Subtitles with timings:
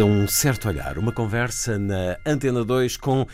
[0.00, 3.26] a um certo olhar, uma conversa na Antena 2 com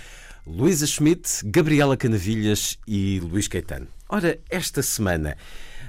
[0.46, 3.88] Luísa Schmidt, Gabriela Canavilhas e Luís Caetano.
[4.08, 5.36] Ora, esta semana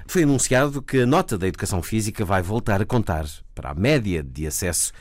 [0.08, 4.24] foi anunciado que a nota da educação física vai voltar a contar para a média
[4.24, 4.92] de acesso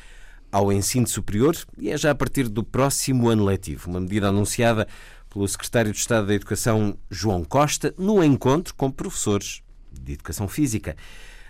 [0.53, 4.87] ao ensino superior e é já a partir do próximo ano letivo, uma medida anunciada
[5.29, 10.97] pelo secretário de Estado da Educação, João Costa, no encontro com professores de educação física.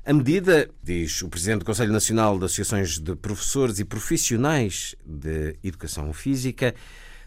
[0.06, 5.56] A medida, diz o Presidente do Conselho Nacional de Associações de Professores e Profissionais de
[5.64, 6.74] Educação Física,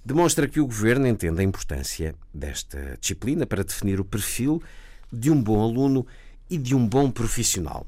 [0.06, 4.61] demonstra que o Governo entende a importância desta disciplina para definir o perfil
[5.11, 6.05] de um bom aluno
[6.48, 7.83] e de um bom profissional.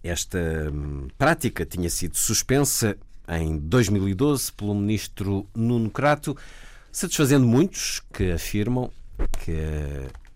[0.00, 0.38] Esta
[0.72, 2.96] hum, prática tinha sido suspensa
[3.28, 6.36] em 2012 pelo Ministro Nuno Crato,
[6.92, 8.92] satisfazendo muitos que afirmam
[9.44, 9.56] que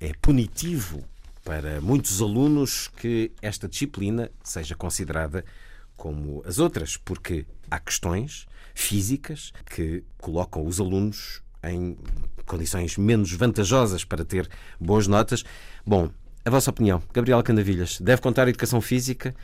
[0.01, 1.05] é punitivo
[1.45, 5.45] para muitos alunos que esta disciplina seja considerada
[5.97, 11.97] como as outras, porque há questões físicas que colocam os alunos em
[12.47, 14.49] condições menos vantajosas para ter
[14.81, 15.45] boas notas.
[15.87, 16.11] Bom,
[16.45, 19.35] a vossa opinião, Gabriela Candavilhas, deve contar a educação física?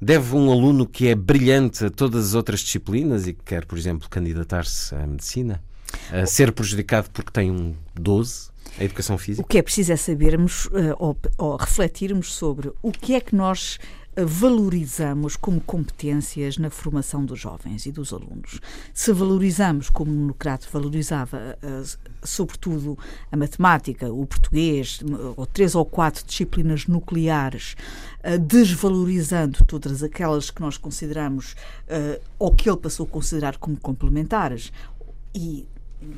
[0.00, 3.78] Deve um aluno que é brilhante a todas as outras disciplinas e que quer, por
[3.78, 5.62] exemplo, candidatar-se à medicina,
[6.10, 8.51] a ser prejudicado porque tem um 12?
[8.78, 9.44] A educação física?
[9.44, 13.34] O que é preciso é sabermos uh, ou, ou, refletirmos sobre o que é que
[13.36, 13.78] nós
[14.16, 18.60] uh, valorizamos como competências na formação dos jovens e dos alunos.
[18.94, 22.98] Se valorizamos, como o Nocrato valorizava, uh, sobretudo
[23.30, 25.00] a matemática, o português,
[25.36, 27.76] ou três ou quatro disciplinas nucleares,
[28.40, 31.56] desvalorizando todas aquelas que nós consideramos,
[32.38, 34.72] ou que ele passou a considerar como complementares,
[35.34, 35.66] e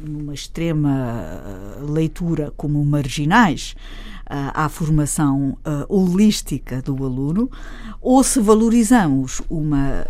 [0.06, 1.40] numa extrema
[1.80, 3.74] leitura como marginais
[4.26, 5.58] à formação
[5.88, 7.50] holística do aluno,
[8.00, 10.06] ou se valorizamos uma,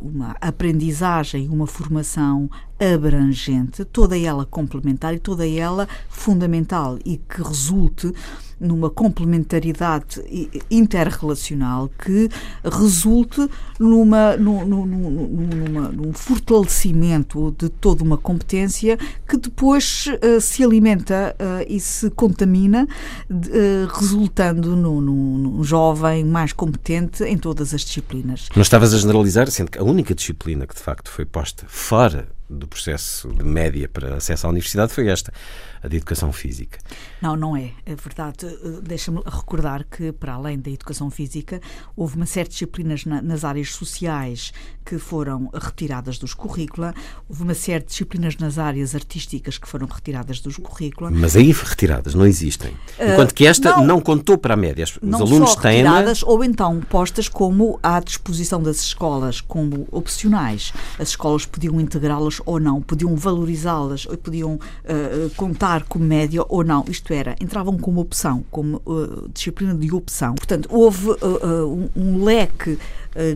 [0.00, 8.12] uma aprendizagem, uma formação abrangente, toda ela complementar e toda ela fundamental e que resulte
[8.60, 10.20] numa complementaridade
[10.70, 12.28] interrelacional que
[12.64, 21.36] resulte numa, num, numa, num fortalecimento de toda uma competência que depois uh, se alimenta
[21.38, 22.86] uh, e se contamina,
[23.30, 28.48] uh, resultando num, num, jovem mais competente em todas as disciplinas.
[28.54, 32.37] Não estavas a generalizar, sendo que a única disciplina que de facto foi posta fora
[32.48, 35.32] do processo de média para acesso à universidade foi esta,
[35.82, 36.78] a de educação física.
[37.20, 37.72] Não, não é.
[37.84, 38.46] É verdade.
[38.82, 41.60] Deixa-me recordar que, para além da educação física,
[41.96, 44.52] houve uma série de disciplinas na, nas áreas sociais
[44.84, 46.94] que foram retiradas dos currícula,
[47.28, 51.10] houve uma série de disciplinas nas áreas artísticas que foram retiradas dos currícula.
[51.10, 52.74] Mas aí retiradas não existem.
[52.98, 54.84] Enquanto que esta não, não contou para a média.
[54.84, 55.82] Os não alunos só têm.
[55.82, 60.72] retiradas ou então postas como à disposição das escolas, como opcionais.
[60.98, 66.64] As escolas podiam integrá-las ou não, podiam valorizá-las, ou podiam uh, contar como média ou
[66.64, 66.84] não.
[66.88, 70.34] Isto era, entravam como opção, como uh, disciplina de opção.
[70.34, 72.78] Portanto, houve uh, um, um, leque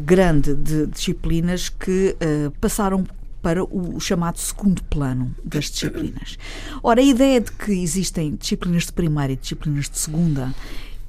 [0.04, 2.14] grande de disciplinas que
[2.60, 3.04] passaram
[3.40, 6.38] para o chamado segundo plano das disciplinas.
[6.82, 10.54] Ora, a ideia de que existem disciplinas de primária e disciplinas de segunda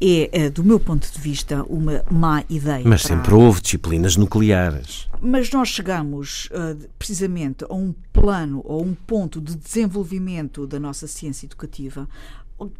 [0.01, 2.83] é, é, do meu ponto de vista, uma má ideia.
[2.85, 3.15] Mas para...
[3.15, 5.07] sempre houve disciplinas nucleares.
[5.21, 11.07] Mas nós chegamos uh, precisamente a um plano ou um ponto de desenvolvimento da nossa
[11.07, 12.07] ciência educativa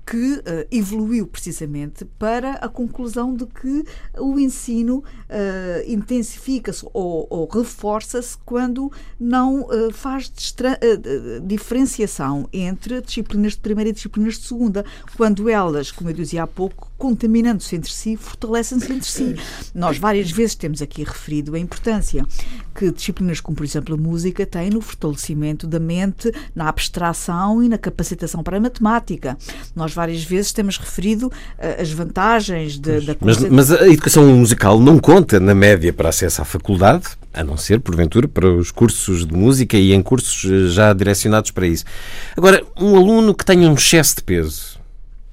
[0.06, 3.83] que uh, evoluiu precisamente para a conclusão de que
[4.18, 5.04] o ensino uh,
[5.92, 10.31] intensifica-se ou, ou reforça-se quando não uh, faz
[11.44, 14.86] diferenciação entre disciplinas de primeira e disciplinas de segunda,
[15.18, 19.36] quando elas, como eu dizia há pouco, contaminando-se entre si, fortalecem-se entre si.
[19.76, 22.26] Nós várias vezes temos aqui referido a importância
[22.74, 27.68] que disciplinas como, por exemplo, a música têm no fortalecimento da mente, na abstração e
[27.68, 29.38] na capacitação para a matemática.
[29.76, 34.80] Nós várias vezes temos referido uh, as vantagens de, da mas, mas a educação musical
[34.80, 37.04] não conta na média para acesso à faculdade,
[37.34, 41.52] a não ser, porventura, para os cursos de música e em cursos eh, já direcionados
[41.52, 41.84] para isso.
[42.38, 44.80] Agora, um aluno que tenha um excesso de peso,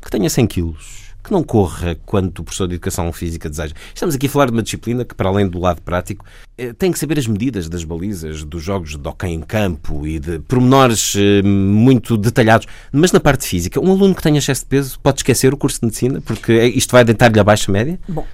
[0.02, 3.74] que tenha 100 quilos, que não corra quanto o professor de Educação Física deseja.
[3.94, 6.24] Estamos aqui a falar de uma disciplina que, para além do lado prático,
[6.56, 10.18] eh, tem que saber as medidas das balizas, dos jogos de hockey em campo e
[10.18, 12.66] de pormenores eh, muito detalhados.
[12.92, 15.80] Mas na parte física, um aluno que tenha excesso de peso pode esquecer o curso
[15.80, 17.98] de medicina porque isto vai deitar-lhe abaixo a média?
[18.08, 18.26] Bom,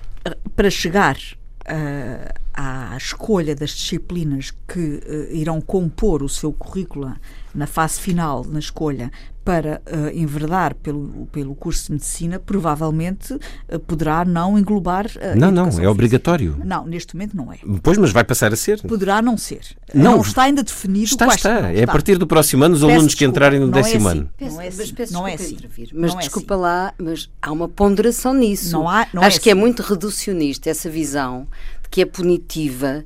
[0.55, 7.15] para chegar uh, à escolha das disciplinas que uh, irão compor o seu currículo
[7.55, 9.11] na fase final, na escolha,
[9.46, 15.06] para uh, enverdar pelo, pelo curso de medicina, provavelmente uh, poderá não englobar.
[15.06, 16.60] Uh, não, não, é obrigatório.
[16.64, 17.58] Não, neste momento não é.
[17.81, 18.82] Pois, mas vai passar a ser.
[18.82, 19.60] Poderá não ser.
[19.94, 21.04] Não, não está ainda definido.
[21.04, 21.72] Está, está.
[21.72, 24.08] É a partir do próximo ano os peço alunos desculpa, que entrarem no é décimo
[24.08, 24.19] assim.
[24.19, 24.31] ano.
[24.37, 24.78] Peço, não é assim.
[24.78, 25.56] Mas, peço não é assim.
[25.94, 26.62] Mas não desculpa é assim.
[26.62, 28.72] lá, mas há uma ponderação nisso.
[28.72, 29.60] Não há, não Acho é que é assim.
[29.60, 31.46] é muito reducionista essa visão
[31.84, 33.04] de que é punitiva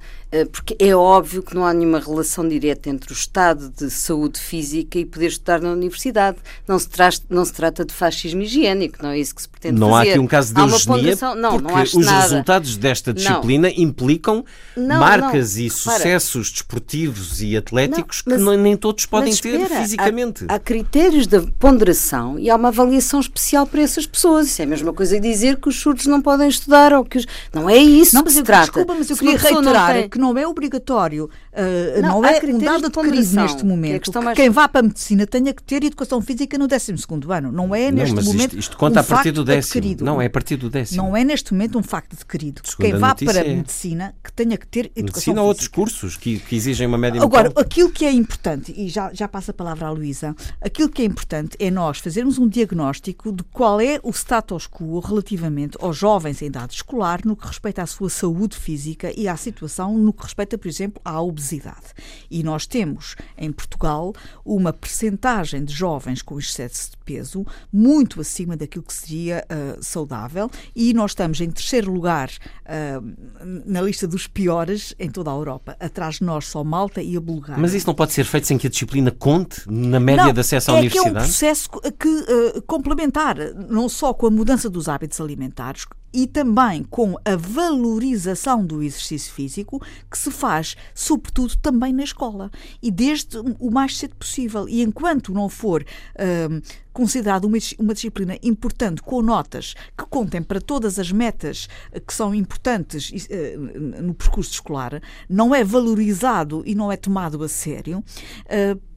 [0.52, 4.98] porque é óbvio que não há nenhuma relação direta entre o estado de saúde física
[4.98, 6.38] e poder estudar na universidade.
[6.68, 9.80] Não se, tra não se trata de fascismo higiênico, não é isso que se pretende
[9.80, 10.04] não fazer.
[10.04, 12.22] Não há aqui um caso de eugenia, não, porque não os nada.
[12.22, 13.82] resultados desta disciplina não.
[13.82, 14.44] implicam
[14.76, 15.62] não, marcas não.
[15.62, 16.54] e sucessos Para.
[16.54, 20.44] desportivos e atléticos mas, que nem todos podem espera, ter fisicamente.
[20.48, 24.46] Há, há, critérios de ponderação e há uma avaliação especial para essas pessoas.
[24.46, 27.18] Isso é a mesma coisa que dizer que os surdos não podem estudar ou que
[27.18, 27.26] os...
[27.52, 28.66] Não é isso não, que se eu, trata.
[28.66, 30.08] Desculpa, mas eu queria reiterar tem...
[30.08, 34.10] que não é obrigatório, uh, não, não é um dado adquirido neste momento.
[34.10, 34.36] Que, é mais...
[34.36, 36.94] quem vá para a medicina tenha que ter educação física no 12
[37.30, 37.50] ano.
[37.50, 38.56] Não é neste não, momento.
[38.56, 39.78] Isto, isto conta um a partir do décimo.
[39.78, 40.04] Adquirido.
[40.04, 41.02] Não, é a partir do décimo.
[41.02, 42.60] Não é neste momento um facto adquirido.
[42.64, 43.54] Segunda quem vá para a é.
[43.54, 45.40] medicina que tenha que ter educação medicina física.
[45.40, 47.62] ou outros cursos que, que exigem uma média Agora, mental.
[47.62, 51.04] aquilo que é importante, e já, já passa a palavra à Luísa, aquilo que é
[51.04, 56.42] importante é nós fazermos um diagnóstico de qual é o status quo relativamente aos jovens
[56.42, 60.22] em idade escolar no que respeita à sua saúde física e à situação no que
[60.22, 61.94] respeita, por exemplo, à obesidade.
[62.30, 64.12] E nós temos em Portugal
[64.44, 70.50] uma percentagem de jovens com excesso de peso muito acima daquilo que seria uh, saudável
[70.74, 75.76] e nós estamos em terceiro lugar uh, na lista dos piores em toda a Europa.
[75.80, 77.60] Atrás de nós só Malta e a Bulgária.
[77.60, 80.40] Mas isso não pode ser feito sem que a disciplina conte na média não, de
[80.40, 81.12] acesso à é universidade?
[81.12, 83.36] Que é um processo que, uh, complementar,
[83.68, 89.32] não só com a mudança dos hábitos alimentares, e também com a valorização do exercício
[89.32, 89.80] físico
[90.10, 92.50] que se faz, sobretudo, também na escola
[92.82, 94.68] e desde o mais cedo possível.
[94.68, 96.62] E enquanto não for uh,
[96.92, 101.68] considerado uma, uma, disciplina importante com notas que contem para todas as metas
[102.06, 107.48] que são importantes uh, no percurso escolar, não é valorizado e não é tomado a
[107.48, 108.02] sério.
[108.46, 108.89] Uh,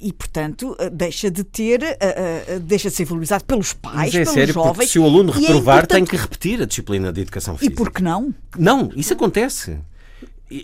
[0.00, 4.18] e, portanto, deixa de ter, uh, uh, deixa de ser valorizado pelos pais, Mas é
[4.20, 4.90] pelos sério, jovens.
[4.90, 7.72] se o aluno reprovar, é tem que repetir a disciplina de educação física.
[7.72, 8.34] E por que não?
[8.58, 9.78] Não, isso acontece.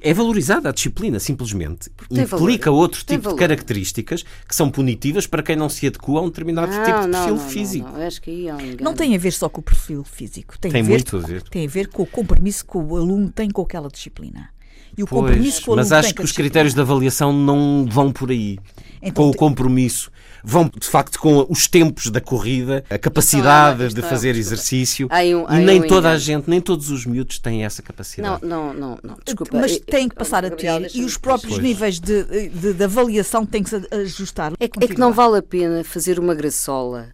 [0.00, 1.90] É valorizada a disciplina, simplesmente.
[2.08, 2.82] Implica valor.
[2.82, 6.70] outro tipo de características que são punitivas para quem não se adequa a um determinado
[6.70, 7.88] não, tipo de não, perfil não, físico.
[7.90, 8.76] Não, acho que aí há um engano.
[8.80, 10.56] Não tem a ver só com o perfil físico.
[10.56, 11.42] Tem, Tem a ver, muito a ver.
[11.42, 14.50] Tem a ver com o compromisso que o aluno tem com aquela disciplina.
[14.96, 16.80] E o Pois, compromisso que o aluno mas acho com que a os critérios de
[16.80, 18.58] avaliação não vão por aí.
[19.00, 20.10] Então, com o compromisso.
[20.44, 25.08] Vão, de facto, com os tempos da corrida, a capacidade isto de é- fazer exercício.
[25.10, 28.44] Um- e nem um toda a gente, nem todos os miúdos têm essa capacidade.
[28.44, 29.16] não, não, não.
[29.24, 29.56] Desculpa.
[29.56, 31.62] mas Eu- tem que eu- passar a ter e os próprios Pois.
[31.64, 34.52] níveis de, de, de avaliação têm que se ajustar.
[34.58, 37.08] É que, é que não vale a pena fazer uma graçola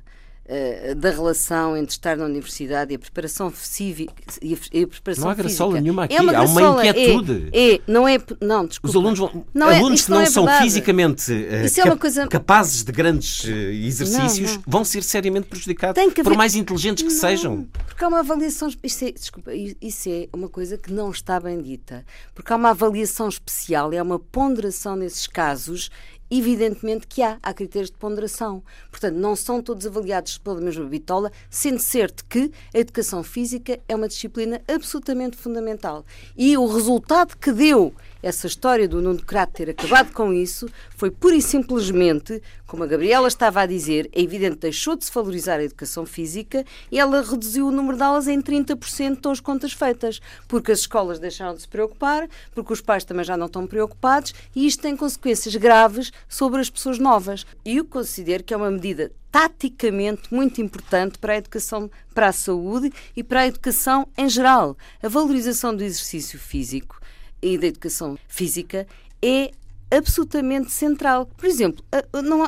[0.49, 4.87] eh, da relação entre estar na universidade e a preparação cívica e a, e a
[4.87, 5.83] preparação Não há graçola física.
[5.83, 7.49] nenhuma aqui, É uma há uma graçola, é- inquietude.
[7.52, 8.88] É, não é, não, desculpa.
[8.90, 12.83] Os alunos, vão, Não é- alunos que não, é são fisicamente é cap- coisa- capazes
[12.83, 14.62] de grandes eh, exercícios Não, não.
[14.67, 17.67] vão ser seriamente prejudicados, que por haver- mais inteligentes que Não, sejam.
[17.87, 18.69] Porque há uma avaliação.
[18.83, 22.05] Isso é, desculpa, isso é uma coisa que não está bem dita.
[22.35, 25.90] Porque há uma avaliação especial e há uma ponderação nesses casos.
[26.30, 28.62] Evidentemente que há, há critérios de ponderação.
[28.90, 33.94] Portanto, não são todos avaliados pela mesma bitola, sendo certo que a educação física é
[33.94, 36.04] uma disciplina absolutamente fundamental.
[36.37, 41.10] E o resultado que deu essa história do Nuno Crato ter acabado com isso foi
[41.10, 45.60] pura e simplesmente, como a Gabriela estava a dizer, é evidente deixou de se valorizar
[45.60, 49.72] a educação física e ela reduziu o número de aulas em 30% estão as contas
[49.72, 53.66] feitas, porque as escolas deixaram de se preocupar, porque os pais também já não estão
[53.66, 57.46] preocupados e isto tem consequências graves sobre as pessoas novas.
[57.64, 62.32] E eu considero que é uma medida taticamente muito importante para a educação, para a
[62.32, 64.76] saúde e para a educação em geral.
[65.02, 66.98] A valorização do exercício físico
[67.42, 68.87] e da educação física
[69.23, 69.50] é
[69.90, 71.26] absolutamente central.
[71.26, 71.85] Por exemplo,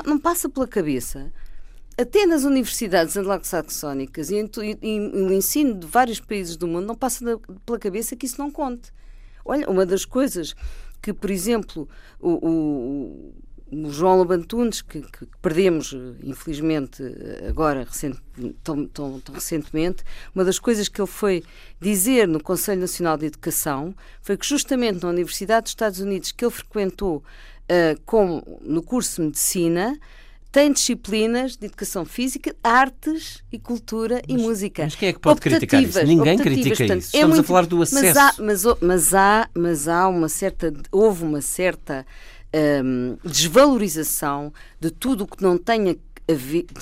[0.05, 1.31] não, passa pela cabeça,
[1.97, 4.41] até nas universidades anglo-saxónicas e,
[4.99, 8.91] no ensino de vários países do mundo, não passa pela cabeça que isso não conte.
[9.43, 10.55] Olha, uma das coisas
[11.01, 13.33] que, por exemplo, o, o-
[13.71, 17.01] o João Lobantunes, que, que, perdemos, infelizmente,
[17.47, 17.87] agora,
[18.63, 20.03] tão, tão, tão, recentemente,
[20.35, 21.43] uma das coisas que ele foi
[21.79, 26.43] dizer no Conselho Nacional de Educação foi que, justamente na Universidade dos Estados Unidos, que
[26.43, 29.97] ele frequentou uh, com, no curso de Medicina,
[30.51, 34.83] tem disciplinas de educação física, artes e cultura mas, e música.
[34.83, 36.03] Mas quem é que pode criticar isso?
[36.03, 37.15] Ninguém critica portanto, isso.
[37.15, 38.03] É Estamos é muito, a falar do acesso.
[38.03, 40.73] Mas há, mas, mas, há, mas há uma certa.
[40.91, 42.05] Houve uma certa
[42.53, 45.95] um, desvalorização de tudo o que não tenha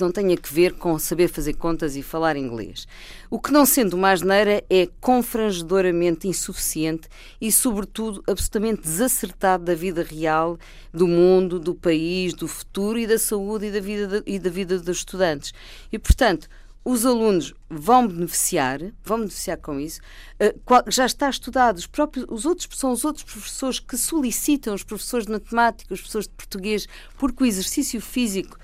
[0.00, 2.86] não tenha que ver com saber fazer contas e falar inglês.
[3.28, 7.08] O que, não sendo uma asneira, é confrangedoramente insuficiente
[7.40, 10.58] e, sobretudo, absolutamente desacertado da vida real,
[10.92, 14.50] do mundo, do país, do futuro e da saúde e da vida, de, e da
[14.50, 15.52] vida dos estudantes.
[15.90, 16.48] E, portanto,
[16.84, 20.00] os alunos vão beneficiar, vão beneficiar com isso.
[20.40, 24.82] Uh, já está estudado, os próprios, os outros são os outros professores que solicitam, os
[24.82, 26.86] professores de matemática, os professores de português,
[27.18, 28.58] porque o exercício físico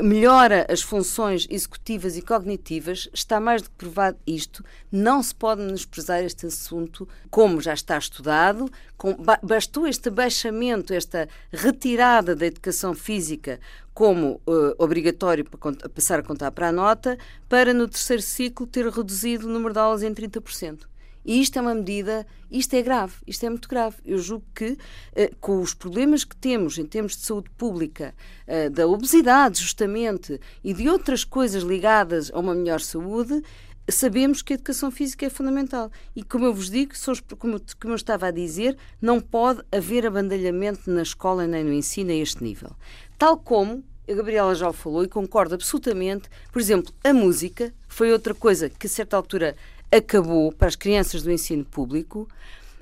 [0.00, 5.60] melhora as funções executivas e cognitivas, está mais do que provado isto, não se pode
[5.60, 12.94] menosprezar este assunto, como já está estudado, com, bastou este abaixamento, esta retirada da educação
[12.94, 13.58] física
[13.92, 18.86] como uh, obrigatório para passar a contar para a nota, para no terceiro ciclo ter
[18.88, 20.91] reduzido o número de aulas em 30%.
[21.24, 23.96] E isto é uma medida, isto é grave, isto é muito grave.
[24.04, 24.76] Eu julgo que,
[25.14, 28.14] eh, com os problemas que temos em termos de saúde pública,
[28.46, 33.42] eh, da obesidade, justamente, e de outras coisas ligadas a uma melhor saúde,
[33.88, 35.90] sabemos que a educação física é fundamental.
[36.14, 36.92] E, como eu vos digo,
[37.38, 42.14] como, eu estava a dizer, não pode haver abandalhamento na escola nem no ensino a
[42.14, 42.70] este nível.
[43.18, 46.28] Tal como a Gabriela já o falou e concordo absolutamente.
[46.50, 49.56] Por exemplo, a música foi outra coisa que, a certa altura,
[49.92, 52.26] acabou para as crianças do ensino público,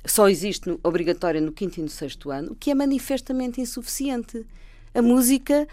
[0.05, 4.47] só existe no, obrigatória no quinto e no sexto ano, o que é manifestamente insuficiente.
[4.95, 5.67] A música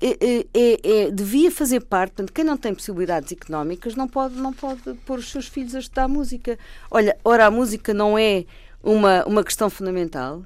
[0.00, 4.52] é, é, é, devia fazer parte, portanto, quem não tem possibilidades económicas não pode, não
[4.52, 6.58] pode pôr os seus filhos a estudar música.
[6.90, 8.44] Olha, ora, a música não é
[8.82, 10.42] uma, uma questão fundamental.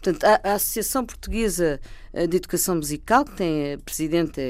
[0.00, 1.80] Portanto, a, a Associação Portuguesa
[2.12, 4.40] de Educação Musical, que tem a presidente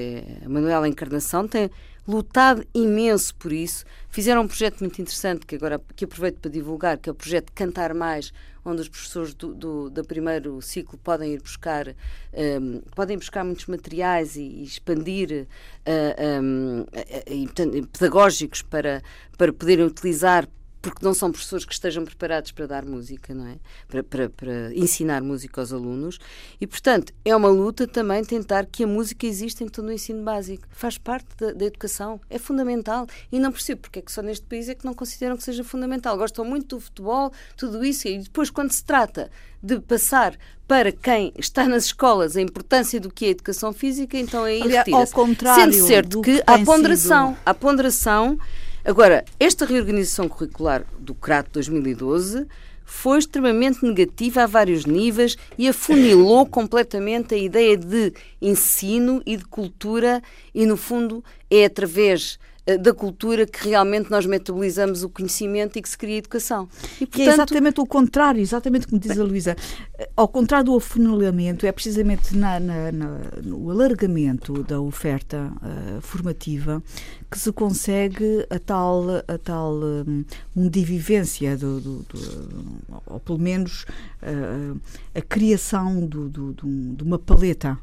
[0.44, 1.70] a Manuela Encarnação, tem
[2.06, 3.84] lutado imenso por isso.
[4.08, 7.52] Fizeram um projeto muito interessante que agora que aproveito para divulgar, que é o projeto
[7.52, 8.32] Cantar Mais,
[8.64, 13.66] onde os professores do, do, do primeiro ciclo podem ir buscar, um, podem buscar muitos
[13.66, 15.46] materiais e, e expandir
[15.86, 19.02] uh, um, uh, pedagógicos para,
[19.38, 20.48] para poderem utilizar
[20.90, 23.56] porque não são professores que estejam preparados para dar música, não é?
[23.88, 26.18] Para, para, para, ensinar música aos alunos.
[26.60, 30.22] E, portanto, é uma luta também tentar que a música exista em todo o ensino
[30.22, 30.66] básico.
[30.70, 33.06] Faz parte da, da, educação, é fundamental.
[33.32, 35.64] E não percebo porque é que só neste país é que não consideram que seja
[35.64, 36.16] fundamental.
[36.16, 39.30] Gostam muito do futebol, tudo isso, e depois, quando se trata
[39.62, 40.36] de passar
[40.68, 44.60] para quem está nas escolas a importância do que é a educação física, então aí
[44.60, 45.12] retira-se.
[45.54, 47.40] Sendo certo que há ponderação, sido...
[47.44, 48.38] há ponderação
[48.86, 52.46] Agora, esta reorganização curricular do CRAT 2012
[52.84, 59.44] foi extremamente negativa a vários níveis e afunilou completamente a ideia de ensino e de
[59.44, 60.22] cultura,
[60.54, 62.38] e, no fundo, é através
[62.76, 66.68] da cultura que realmente nós metabolizamos o conhecimento e que se cria educação.
[67.00, 67.28] E, portanto...
[67.28, 69.56] é exatamente o contrário, exatamente como diz a Luísa.
[69.96, 76.00] Eh, ao contrário do afunilamento, é precisamente na, na, na, no alargamento da oferta uh,
[76.00, 76.82] formativa
[77.30, 83.84] que se consegue a tal, a tal um, mundivivência, do, do, do, ou pelo menos
[84.22, 84.80] uh,
[85.14, 87.78] a criação do, de uma paleta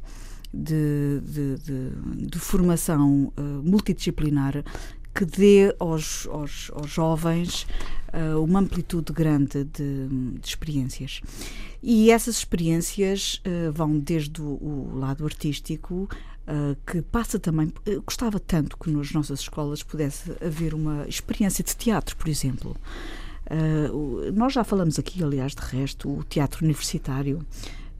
[0.53, 4.63] de, de, de, de formação uh, multidisciplinar
[5.13, 7.67] que dê aos, aos, aos jovens
[8.13, 10.07] uh, uma amplitude grande de,
[10.39, 11.21] de, experiências.
[11.81, 16.09] E essas experiências uh, vão desde o, o lado artístico,
[16.47, 17.71] uh, que passa também.
[18.05, 22.75] gostava tanto que nas nossas escolas pudesse haver uma experiência de teatro, por exemplo.
[24.33, 27.45] nós já falamos aqui, aliás, de resto, o teatro universitário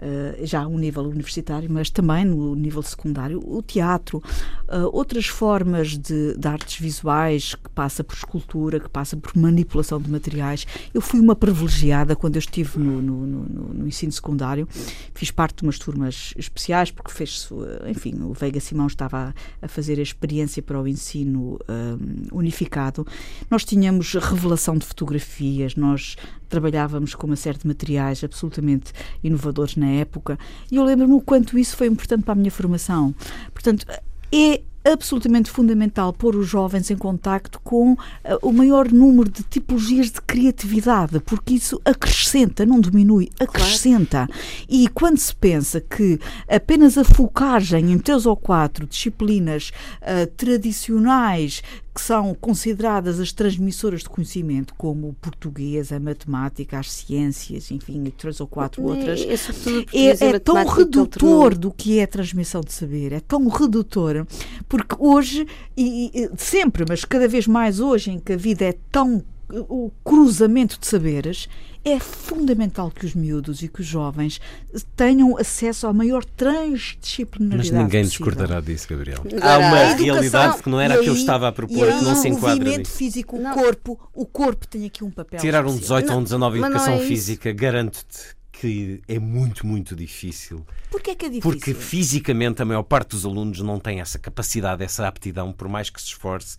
[0.03, 4.21] uh, já um nível universitário, mas também no nível secundário, o teatro,
[4.67, 9.99] uh, outras formas de, de, artes visuais que passa por escultura, que passa por manipulação
[10.01, 10.67] de materiais.
[10.93, 14.67] Eu fui uma privilegiada quando eu estive no, no, no, no ensino secundário,
[15.13, 17.49] fiz parte de umas turmas especiais, porque fez,
[17.87, 23.05] enfim, o Veiga Simão estava a, a fazer a experiência para o ensino um, unificado.
[23.49, 26.15] Nós tínhamos revelação de fotografias, nós
[26.53, 28.93] trabalhávamos com uma série de materiais absolutamente
[29.23, 30.37] inovadores na época,
[30.71, 33.15] e eu lembro-me o quanto isso foi importante para a minha formação.
[33.51, 33.87] Portanto,
[34.31, 37.97] é absolutamente fundamental pôr os jovens em contacto com uh,
[38.41, 44.27] o maior número de tipologias de criatividade, porque isso acrescenta, não diminui, acrescenta.
[44.27, 44.33] Claro.
[44.67, 51.63] E quando se pensa que apenas a focagem em três ou quatro disciplinas uh, tradicionais
[51.93, 58.03] que são consideradas as transmissoras de conhecimento, como o português, a matemática, as ciências, enfim,
[58.05, 59.35] e três ou quatro outras, é,
[59.93, 64.25] é, é tão redutor do que é a transmissão de saber, é tão redutor,
[64.67, 65.45] porque hoje,
[65.77, 69.91] e, e sempre, mas cada vez mais hoje, em que a vida é tão o
[70.03, 71.47] cruzamento de saberes,
[71.85, 74.39] é fundamental que os miúdos e que os jovens
[74.95, 77.71] tenham acesso à maior transdisciplinaridade.
[77.71, 78.25] Mas ninguém possível.
[78.25, 79.23] discordará disso, Gabriel.
[79.41, 82.29] Há uma realidade que não era a que eu estava a propor, que não se
[82.29, 82.55] enquadra.
[82.55, 85.39] O movimento físico, o corpo, o corpo tem aqui um papel.
[85.39, 89.93] Tirar um 18 ou um 19 em educação é física, garanto-te que é muito, muito
[89.93, 90.65] difícil.
[90.89, 91.51] Porquê é que é difícil?
[91.51, 95.89] Porque fisicamente a maior parte dos alunos não tem essa capacidade, essa aptidão, por mais
[95.89, 96.55] que se esforce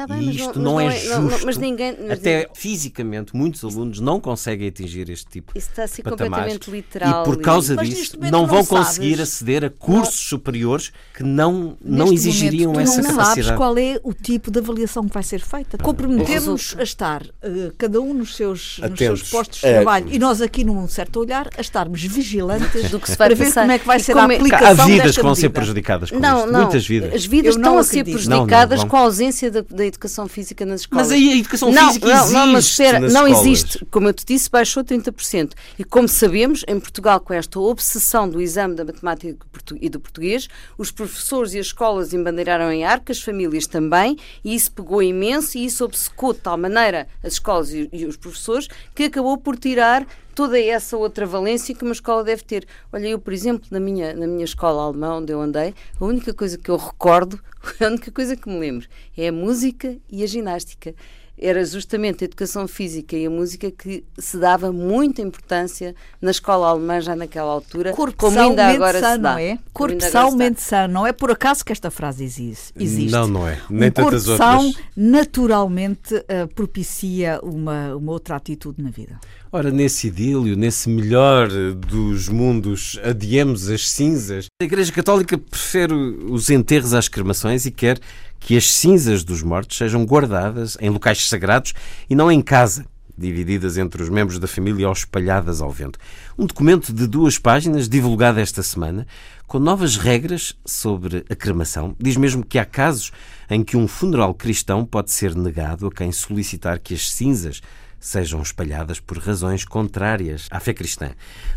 [0.00, 1.20] Tá bem, e isto não, não, é justo.
[1.20, 2.54] Não, mas ninguém, mas Até ninguém...
[2.54, 7.20] fisicamente, muitos alunos não conseguem atingir este tipo Isso está a ser completamente literal.
[7.20, 7.86] E por causa e...
[7.86, 9.34] disso, não vão conseguir sabes.
[9.34, 13.44] aceder a cursos superiores que não, não exigiriam momento, essa não capacidade.
[13.44, 15.76] sabes qual é o tipo de avaliação que vai ser feita.
[15.78, 20.06] Ah, Comprometemos a estar, uh, cada um nos seus, nos seus postos de é, trabalho,
[20.10, 23.52] e nós aqui num certo olhar, a estarmos vigilantes do que se vai para ver
[23.52, 26.18] como é que vai ser a é- aplicação Há vidas que vão ser prejudicadas com
[26.18, 26.52] não, isto.
[26.52, 27.12] Não, Muitas vidas.
[27.12, 31.08] As vidas estão a ser prejudicadas com a ausência da, da educação física nas escolas.
[31.08, 32.32] Mas aí a educação não, física não, existe.
[32.34, 33.38] Não, mas espera, não escolas.
[33.40, 33.84] existe.
[33.90, 35.52] Como eu te disse, baixou 30%.
[35.78, 39.36] E como sabemos, em Portugal, com esta obsessão do exame da matemática
[39.80, 44.54] e do português, os professores e as escolas embandeiraram em arco, as famílias também, e
[44.54, 48.68] isso pegou imenso e isso obcecou de tal maneira as escolas e, e os professores
[48.94, 50.06] que acabou por tirar
[50.40, 52.66] toda essa outra valência que uma escola deve ter.
[52.90, 56.32] Olha, eu, por exemplo, na minha, na minha escola alemã onde eu andei, a única
[56.32, 57.38] coisa que eu recordo,
[57.78, 60.94] a única coisa que me lembro, é a música e a ginástica
[61.40, 66.68] era justamente a educação física e a música que se dava muita importância na escola
[66.68, 69.32] alemã já naquela altura, Corpo como ainda agora se dá.
[69.32, 69.58] Não é?
[69.72, 70.92] Corpo são, mente sano.
[70.92, 73.10] Não é por acaso que esta frase existe.
[73.10, 73.58] Não, não é.
[73.70, 79.18] Nem um tantas corpo são naturalmente uh, propicia uma, uma outra atitude na vida.
[79.52, 84.46] Ora, nesse idílio, nesse melhor dos mundos, adiemos as cinzas.
[84.62, 87.98] A Igreja Católica prefere os enterros às cremações e quer
[88.40, 91.74] que as cinzas dos mortos sejam guardadas em locais sagrados
[92.08, 95.98] e não em casa, divididas entre os membros da família ou espalhadas ao vento.
[96.38, 99.06] Um documento de duas páginas, divulgado esta semana,
[99.46, 101.94] com novas regras sobre a cremação.
[102.00, 103.12] Diz mesmo que há casos
[103.48, 107.60] em que um funeral cristão pode ser negado a quem solicitar que as cinzas
[108.00, 111.10] sejam espalhadas por razões contrárias à fé cristã.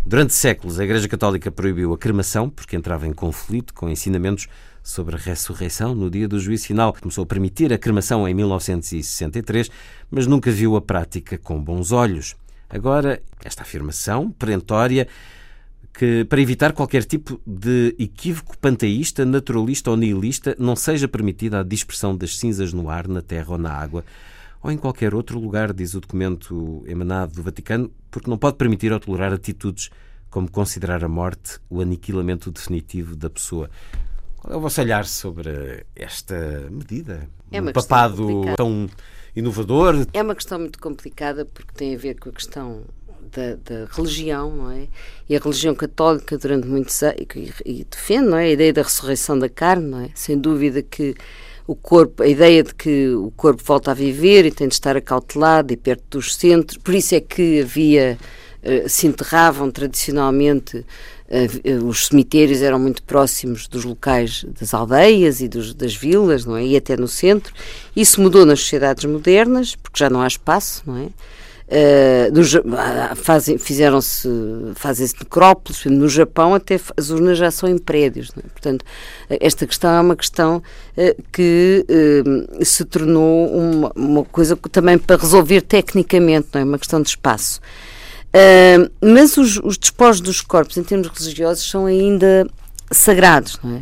[0.05, 4.47] Durante séculos, a Igreja Católica proibiu a cremação porque entrava em conflito com ensinamentos
[4.83, 6.93] sobre a ressurreição no dia do juízo final.
[6.93, 9.71] Começou a permitir a cremação em 1963,
[10.11, 12.35] mas nunca viu a prática com bons olhos.
[12.69, 15.07] Agora, esta afirmação perentória
[15.93, 21.63] que, para evitar qualquer tipo de equívoco panteísta, naturalista ou nihilista, não seja permitida a
[21.63, 24.03] dispersão das cinzas no ar, na terra ou na água,
[24.61, 28.91] ou em qualquer outro lugar, diz o documento emanado do Vaticano, porque não pode permitir
[28.91, 29.89] ou tolerar atitudes
[30.29, 33.69] como considerar a morte o aniquilamento definitivo da pessoa.
[34.43, 37.29] Qual é o vosso olhar sobre esta medida?
[37.49, 38.89] É um papado tão
[39.33, 40.05] inovador?
[40.11, 42.83] É uma questão muito complicada porque tem a ver com a questão
[43.31, 44.89] da, da, religião, não é?
[45.29, 48.43] E a religião católica durante muitos anos e, e, defende, não é?
[48.43, 50.09] A ideia da ressurreição da carne, não é?
[50.13, 51.15] Sem dúvida que
[51.65, 54.97] o corpo, a ideia de que o corpo volta a viver e tem de estar
[54.97, 58.17] acautelado e perto dos centros, por isso é que havia,
[58.61, 60.85] uh, se enterravam tradicionalmente
[61.87, 66.65] os cemitérios eram muito próximos dos locais das aldeias e dos, das vilas, não é?
[66.65, 67.53] E até no centro.
[67.95, 71.07] Isso mudou nas sociedades modernas, porque já não há espaço, não é?
[71.65, 72.29] Uh,
[73.57, 74.29] fizeram-se
[74.75, 78.41] fazem-se necrópolis no Japão até as urnas já são em prédios é?
[78.41, 78.83] portanto
[79.29, 85.15] esta questão é uma questão uh, que uh, se tornou uma, uma, coisa também para
[85.15, 87.61] resolver tecnicamente não é uma questão de espaço
[88.35, 92.47] Uh, mas os, os despojos dos corpos, em termos religiosos, são ainda
[92.91, 93.81] sagrados, não é?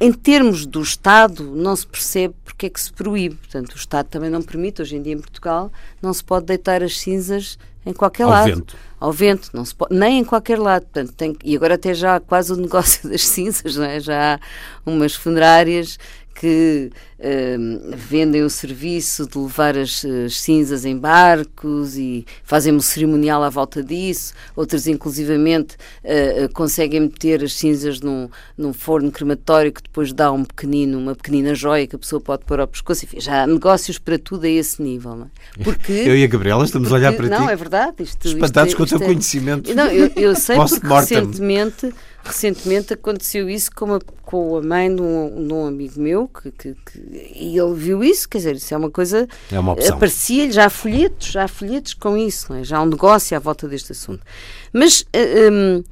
[0.00, 3.36] Em termos do Estado, não se percebe porque é que se proíbe.
[3.36, 5.70] Portanto, o Estado também não permite, hoje em dia em Portugal,
[6.02, 7.56] não se pode deitar as cinzas
[7.86, 8.46] em qualquer ao lado.
[8.46, 8.76] Vento.
[8.98, 9.50] Ao vento.
[9.52, 10.82] Não se pode, nem em qualquer lado.
[10.82, 14.00] Portanto, tem, e agora até já há quase o negócio das cinzas, não é?
[14.00, 14.40] Já há
[14.84, 15.98] umas funerárias
[16.42, 22.80] que uh, vendem o serviço de levar as, as, cinzas em barcos e fazem um
[22.80, 28.28] cerimonial à volta disso, outras inclusivamente uh, conseguem meter as cinzas num,
[28.58, 32.44] num forno crematório que depois dá um pequenino, uma pequenina joia que a pessoa pode
[32.44, 33.04] pôr ao pescoço.
[33.04, 35.14] Enfim, já há negócios para tudo a esse nível.
[35.14, 35.62] Não é?
[35.62, 37.42] porque, eu e a Gabriela estamos porque, a olhar para não, ti.
[37.44, 38.02] Não, é verdade.
[38.02, 39.72] Isto, espantados isto, com o teu é, conhecimento.
[39.72, 45.02] Não, eu, eu sei porque recentemente recentemente aconteceu isso com, a, com a mãe de
[45.02, 46.98] um, de um amigo meu que, que, que,
[47.34, 49.96] e ele viu isso, quer dizer, isso é uma coisa é uma opção.
[49.96, 52.62] aparecia-lhe, já há folhetos, já há folhetos com isso, é?
[52.62, 54.24] já há um negócio à volta deste assunto.
[54.72, 55.04] Mas
[55.52, 55.82] um,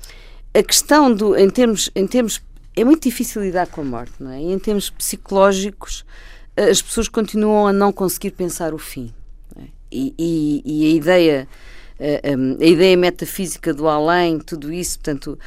[0.55, 2.40] a questão do, em termos, em termos,
[2.77, 4.40] é muito difícil lidar com a morte, não é?
[4.40, 6.05] E em termos psicológicos,
[6.57, 9.12] as pessoas continuam a não conseguir pensar o fim.
[9.57, 9.62] É?
[9.90, 11.49] E, e, e a ideia
[12.01, 15.39] a, a, ideia metafísica do além, tudo isso, portanto,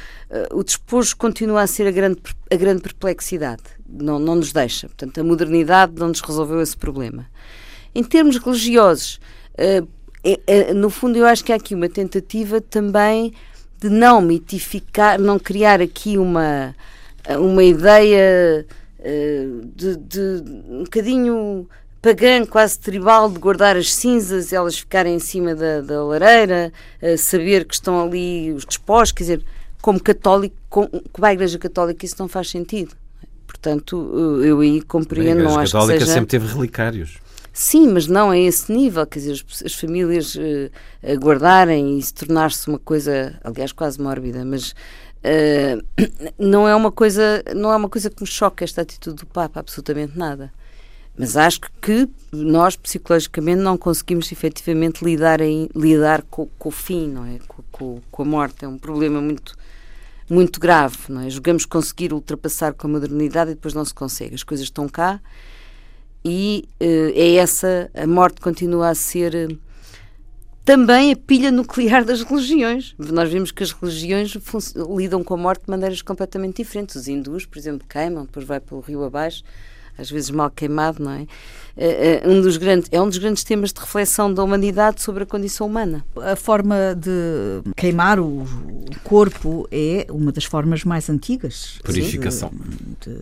[0.52, 4.86] o despojo continua a ser a grande, a grande perplexidade, não, não nos deixa.
[4.86, 7.26] Portanto, a modernidade não nos resolveu esse problema.
[7.94, 9.20] Em termos religiosos,
[9.56, 9.82] é,
[10.46, 13.32] é, no fundo, eu acho que há aqui uma tentativa também
[13.80, 16.74] de não mitificar, não criar aqui uma,
[17.38, 18.66] uma ideia
[19.74, 21.68] de, de um bocadinho
[22.04, 26.70] pagã, quase tribal, de guardar as cinzas, elas ficarem em cima da, da lareira,
[27.16, 29.44] saber que estão ali os despojos, quer dizer,
[29.80, 32.94] como católico, como, como a Igreja Católica isso não faz sentido.
[33.46, 35.78] Portanto, eu aí compreendo, não acho que seja...
[35.78, 37.24] A Igreja Católica sempre teve relicários.
[37.54, 42.12] Sim, mas não a esse nível, quer dizer, as, as famílias uh, guardarem e se
[42.12, 45.80] tornar-se uma coisa, aliás, quase mórbida, mas uh,
[46.36, 49.60] não é uma coisa, não é uma coisa que me choque esta atitude do Papa,
[49.60, 50.52] absolutamente nada.
[51.16, 57.08] Mas acho que nós, psicologicamente, não conseguimos efetivamente lidar, em, lidar com, com o fim,
[57.08, 57.38] não é?
[57.46, 58.64] Com, com, com, a morte.
[58.64, 59.56] É um problema muito,
[60.28, 61.30] muito grave, não é?
[61.30, 64.34] Jogamos conseguir ultrapassar com a modernidade e depois não se consegue.
[64.34, 65.20] As coisas estão cá
[66.24, 69.58] e uh, é essa, a morte continua a ser uh,
[70.64, 72.92] também a pilha nuclear das religiões.
[72.98, 74.34] Nós vimos que as religiões
[74.96, 76.96] lidam com a morte de maneiras completamente diferentes.
[76.96, 79.44] Os hindus, por exemplo, queimam, depois vai pelo rio abaixo
[79.98, 81.26] às vezes mal queimado, não é?
[81.76, 85.24] É, é um dos grandes, é um dos grandes temas de reflexão da humanidade sobre
[85.24, 86.04] a condição humana.
[86.16, 88.46] A forma de queimar o
[89.02, 91.80] corpo é uma das formas mais antigas.
[91.82, 92.52] Purificação.
[93.00, 93.18] De, de,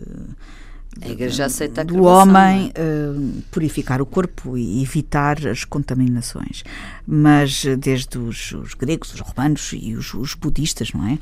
[1.01, 6.63] a Igreja aceita a do homem uh, purificar o corpo e evitar as contaminações.
[7.07, 11.17] Mas desde os, os gregos, os romanos e os, os budistas, não é?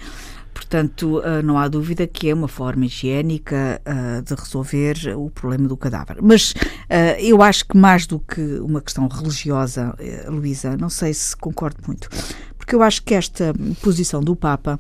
[0.53, 5.67] Portanto, eh, não há dúvida que é uma forma higiênica eh, de resolver o problema
[5.67, 6.17] do cadáver.
[6.21, 6.53] Mas
[6.89, 9.93] eh, eu acho que mais do que uma questão religiosa,
[10.27, 12.09] Luísa, não sei se concordo muito,
[12.57, 14.79] porque eu acho que esta posição do Papa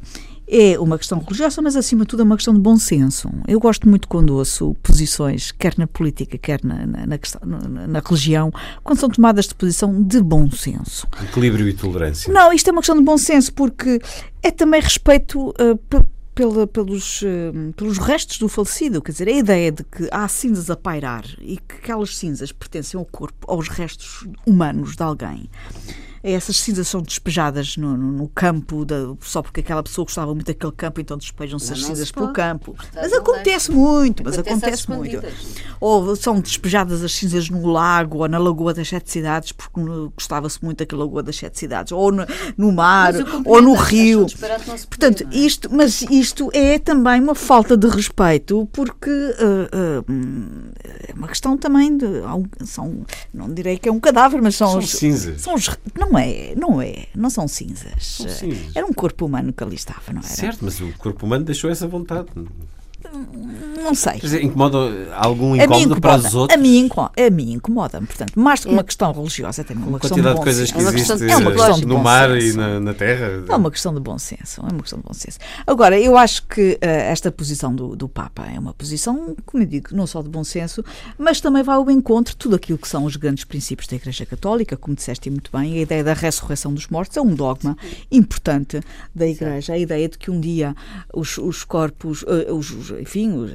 [0.51, 3.29] é uma questão religiosa, mas acima de tudo é uma questão de bom senso.
[3.47, 7.87] Eu gosto muito quando ouço posições, quer na política, quer na, na, na, questão, na,
[7.87, 8.51] na religião,
[8.83, 11.07] quando são tomadas de posição de bom senso.
[11.23, 12.31] Equilíbrio e tolerância.
[12.33, 14.01] Não, isto é uma questão de bom senso, porque
[14.43, 15.49] é também respeito.
[15.51, 19.01] Uh, pela, pelos, uh, pelos restos do falecido.
[19.01, 22.97] Quer dizer, a ideia de que há cinzas a pairar e que aquelas cinzas pertencem
[22.97, 25.49] ao corpo, aos restos humanos de alguém
[26.23, 30.47] essas cinzas são despejadas no, no, no campo, da, só porque aquela pessoa gostava muito
[30.47, 32.75] daquele campo, então despejam-se as cinzas pelo campo.
[32.93, 35.23] Mas acontece muito, mas acontece, muito.
[35.79, 39.81] Ou são despejadas as cinzas no lago ou na Lagoa das Sete Cidades, porque
[40.15, 43.13] gostava-se muito daquela Lagoa das Sete Cidades, ou no, no mar,
[43.45, 44.27] ou no rio.
[44.89, 45.35] Portanto, é?
[45.35, 50.71] isto, mas isto é também uma falta de respeito, porque uh, uh,
[51.07, 52.05] é uma questão também de.
[52.65, 55.41] São, não direi que é um cadáver, mas são, são os, cinzas.
[55.41, 58.05] São os, não não é, não é, não são cinzas.
[58.05, 58.75] São cinzas.
[58.75, 60.29] Era um corpo humano que ali estava, não era?
[60.29, 62.29] Certo, mas o corpo humano deixou essa vontade.
[63.81, 64.13] Não sei.
[64.13, 64.77] Quer dizer, incomoda
[65.15, 66.57] algum incómodo para os outros?
[66.57, 68.07] A mim, incomoda, a mim incomoda-me.
[68.07, 70.71] Portanto, mais do que uma questão religiosa, é também uma, questão de bom de coisas
[70.71, 72.47] que é existe é uma questão de no mar senso.
[72.47, 73.43] e na, na, terra.
[73.47, 74.61] É uma questão de bom senso.
[74.61, 75.39] É uma questão de bom senso.
[75.65, 79.67] Agora, eu acho que uh, esta posição do, do Papa é uma posição, como eu
[79.67, 80.83] digo, não só de bom senso,
[81.17, 84.25] mas também vai ao encontro de tudo aquilo que são os grandes princípios da Igreja
[84.25, 87.75] Católica, como disseste muito bem, a ideia da ressurreição dos mortos é um dogma
[88.11, 88.79] importante
[89.13, 89.73] da Igreja.
[89.73, 90.75] A ideia de que um dia
[91.13, 93.51] os, os corpos, uh, os, enfim, os,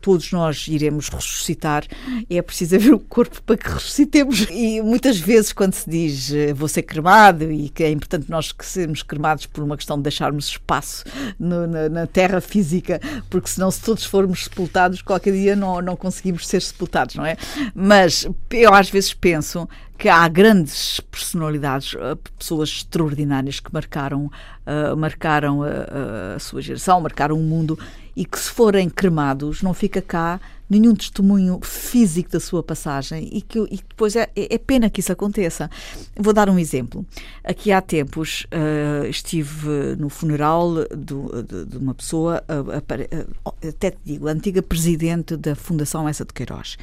[0.00, 1.84] todos nós iremos ressuscitar,
[2.28, 4.46] é preciso haver o corpo para que ressuscitemos.
[4.50, 8.52] E muitas vezes, quando se diz eh, vou ser cremado e que é importante nós
[8.52, 11.04] que sermos cremados por uma questão de deixarmos espaço
[11.38, 15.96] no, na, na, terra física, porque senão, se todos formos sepultados, qualquer dia não, não
[15.96, 17.36] conseguimos ser sepultados, não é?
[17.74, 19.68] Mas eu às vezes penso
[19.98, 27.00] que há grandes personalidades, eh, pessoas extraordinárias que marcaram, uh, marcaram a, a, sua geração,
[27.00, 27.76] marcaram o mundo
[28.14, 33.40] e que, se forem cremados, não fica cá nenhum testemunho físico da sua passagem e
[33.40, 35.70] que, e depois é, é, é, pena que isso aconteça.
[36.16, 37.06] Vou dar um exemplo.
[37.42, 42.70] Aqui há tempos uh, estive no funeral do, de, de, uma pessoa, uh,
[43.66, 46.76] até te digo, a antiga presidente da Fundação Essa de Queiroz,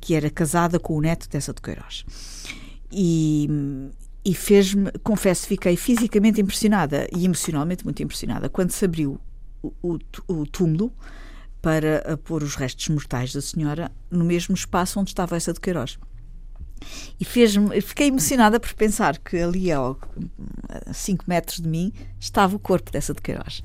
[0.00, 2.04] que era casada com o neto dessa de Queiroz.
[2.90, 3.48] E,
[4.24, 9.20] e fez-me, confesso, fiquei fisicamente impressionada e emocionalmente muito impressionada quando se abriu
[9.62, 10.92] o, o, o túmulo
[11.60, 15.98] para pôr os restos mortais da senhora no mesmo espaço onde estava essa de Queiroz.
[17.18, 19.94] E fez-me, fiquei emocionada por pensar que ali a
[20.92, 23.62] 5 metros de mim estava o corpo dessa de Queiroz.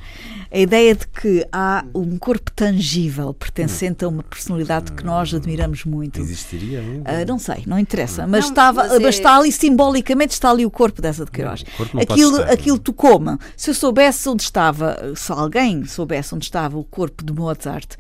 [0.51, 5.83] A ideia de que há um corpo tangível pertencente a uma personalidade que nós admiramos
[5.83, 6.19] muito.
[6.21, 7.11] Existiria ainda?
[7.11, 8.25] Uh, não sei, não interessa.
[8.25, 8.99] Mas, não, estava, mas, é...
[8.99, 11.65] mas, está ali simbolicamente, está ali o corpo dessa de Queiroz.
[12.01, 13.37] Aquilo estar, aquilo tocou-me.
[13.57, 17.95] Se eu soubesse onde estava, se alguém soubesse onde estava o corpo de Mozart,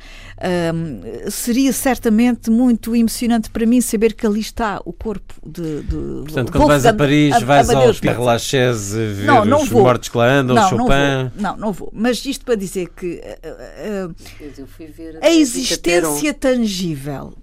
[0.73, 5.81] um, seria certamente muito emocionante para mim saber que ali está o corpo de.
[5.81, 9.63] de Portanto, quando vais a Paris, a, vais a ao Père Lachaise ver não, não
[9.63, 9.83] os vou.
[9.83, 10.77] mortos que lá andam, não, Chopin.
[10.77, 11.41] Não vou.
[11.41, 11.89] não, não vou.
[11.93, 17.33] Mas isto para dizer que uh, uh, a existência tangível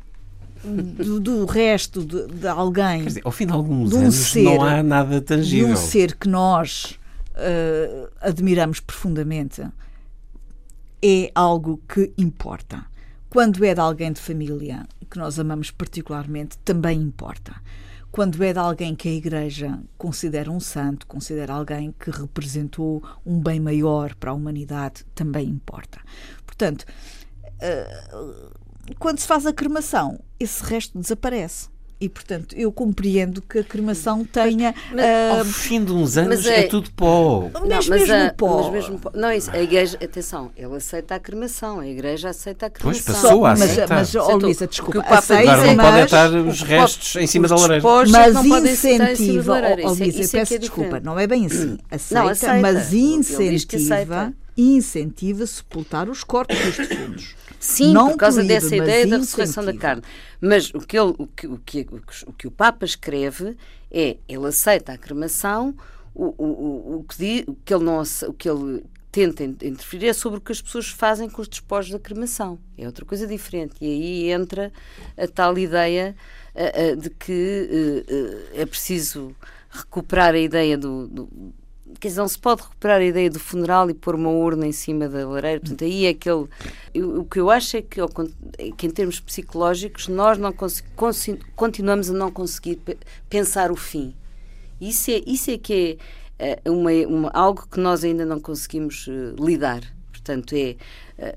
[0.64, 3.04] do, do, resto de, de alguém.
[3.04, 5.66] Dizer, ao fim de alguns de um anos ser, não há nada tangível.
[5.66, 6.98] De um ser que nós
[7.34, 9.62] uh, admiramos profundamente
[11.02, 12.84] é algo que importa.
[13.30, 17.54] Quando é de alguém de família que nós amamos particularmente, também importa.
[18.10, 23.38] Quando é de alguém que a Igreja considera um santo, considera alguém que representou um
[23.40, 26.00] bem maior para a humanidade, também importa.
[26.46, 26.86] Portanto,
[27.60, 28.08] eh,
[28.98, 31.68] quando se faz a cremação, esse resto desaparece.
[32.00, 34.72] E, portanto, eu compreendo que a cremação tenha.
[34.92, 37.50] Mas, mas, uh, ao fim de uns anos é, é, tudo pó.
[37.52, 38.62] Não, mas, mesmo a, pó.
[38.62, 39.10] Mas mesmo pó.
[39.14, 43.02] Não, isso, a igreja, atenção, ele aceita a cremação, a igreja aceita a cremação.
[43.04, 43.88] Pois passou a aceitar.
[43.88, 45.00] Mas, mas oh, Luísa, desculpa.
[45.00, 47.82] O aceita, Agora não pode estar os restos em cima da lareira.
[48.08, 51.78] Mas incentiva, oh, Luísa, é, peço é desculpa, não é bem assim.
[51.90, 52.60] Aceita, não, aceita.
[52.60, 57.34] mas incentiva, incentiva sepultar os corpos dos defuntos.
[57.58, 60.02] Sim, não por causa proíbe, dessa ideia da ressurreição da carne.
[60.40, 61.86] Mas o que, ele, o, que, o, que,
[62.26, 63.56] o que o Papa escreve
[63.90, 65.74] é ele aceita a cremação,
[66.14, 70.12] o, o, o, que, diz, o que ele não o que ele tenta interferir é
[70.12, 72.58] sobre o que as pessoas fazem com os despojos da cremação.
[72.76, 73.74] É outra coisa diferente.
[73.80, 74.72] E aí entra
[75.16, 76.14] a tal ideia
[76.54, 79.34] uh, uh, de que uh, é preciso
[79.70, 81.28] recuperar a ideia do, do
[82.00, 84.72] quer dizer, não se pode recuperar a ideia do funeral e pôr uma urna em
[84.72, 85.60] cima da lareira.
[85.60, 86.46] Portanto, aí é aquele.
[86.94, 90.54] O que eu acho é que, é que, em termos psicológicos, nós não
[91.56, 92.80] continuamos a não conseguir
[93.28, 94.14] pensar o fim.
[94.80, 95.98] Isso é, isso é que
[96.38, 99.82] é eh, uma, uma, algo que nós ainda não conseguimos uh, lidar.
[100.12, 100.76] Portanto, é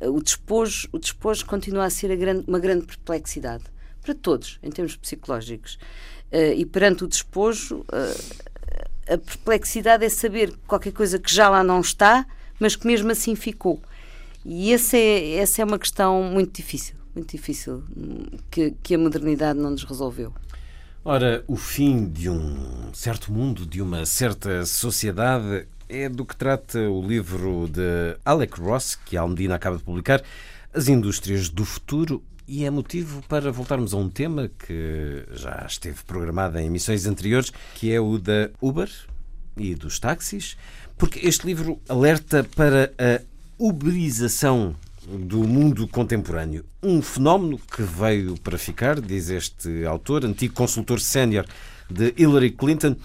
[0.06, 3.64] uh, o despojo, o despojo continua a ser grande, uma grande perplexidade
[4.02, 5.80] para todos, em termos psicológicos.
[6.32, 7.84] Uh, e perante o despojo,
[9.08, 12.26] a perplexidade é saber qualquer coisa que já lá não está,
[12.60, 13.82] mas que mesmo assim ficou.
[14.46, 17.84] E essa é, essa é uma questão muito difícil, muito difícil,
[18.50, 20.34] que, que a modernidade não nos resolveu.
[21.04, 26.80] Ora, o fim de um certo mundo, de uma certa sociedade, é do que trata
[26.80, 30.24] o livro de Alec Ross, que a Almedina acaba de publicar,
[30.74, 36.04] As Indústrias do Futuro, e é motivo para voltarmos a um tema que já esteve
[36.04, 38.92] programado em emissões anteriores, que é o da Uber
[39.56, 40.58] e dos táxis,
[40.98, 43.22] porque este livro alerta para a
[43.58, 44.76] uberização
[45.08, 46.66] do mundo contemporâneo.
[46.84, 51.46] Um fenómeno que veio para ficar, diz este autor, antigo consultor sénior
[51.90, 52.98] de Hillary Clinton,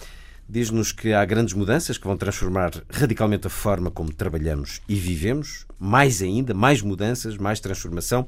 [0.49, 5.67] diz-nos que há grandes mudanças que vão transformar radicalmente a forma como trabalhamos e vivemos,
[5.79, 8.27] mais ainda, mais mudanças, mais transformação.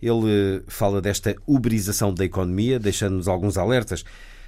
[0.00, 4.04] Ele fala desta uberização da economia, deixando-nos alguns alertas.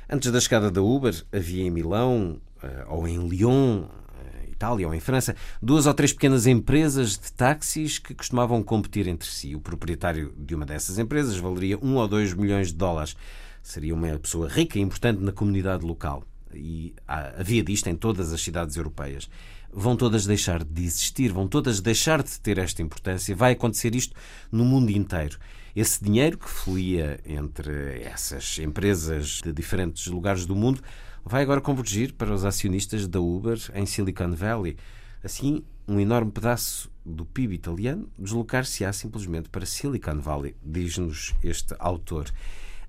[0.08, 4.94] Antes da chegada da Uber, havia em Milão eh, ou em Lyon, eh, Itália ou
[4.94, 9.54] em França, duas ou três pequenas empresas de táxis que costumavam competir entre si.
[9.54, 13.16] O proprietário de uma dessas empresas valeria um ou dois milhões de dólares.
[13.62, 16.24] Seria uma pessoa rica e importante na comunidade local.
[16.52, 19.28] E havia disto em todas as cidades europeias
[19.72, 23.34] vão todas deixar de existir, vão todas deixar de ter esta importância.
[23.34, 24.14] Vai acontecer isto
[24.50, 25.38] no mundo inteiro.
[25.74, 30.82] Esse dinheiro que fluía entre essas empresas de diferentes lugares do mundo
[31.24, 34.76] vai agora convergir para os acionistas da Uber em Silicon Valley.
[35.22, 42.30] Assim, um enorme pedaço do PIB italiano deslocar-se-á simplesmente para Silicon Valley, diz-nos este autor.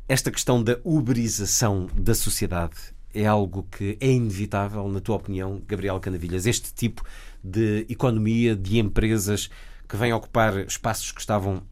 [0.08, 2.76] Esta questão da uberização da sociedade
[3.14, 6.46] é algo que é inevitável, na tua opinião, Gabriel Canavilhas?
[6.46, 7.04] Este tipo
[7.44, 9.50] de economia, de empresas
[9.88, 11.64] que vem ocupar espaços que estavam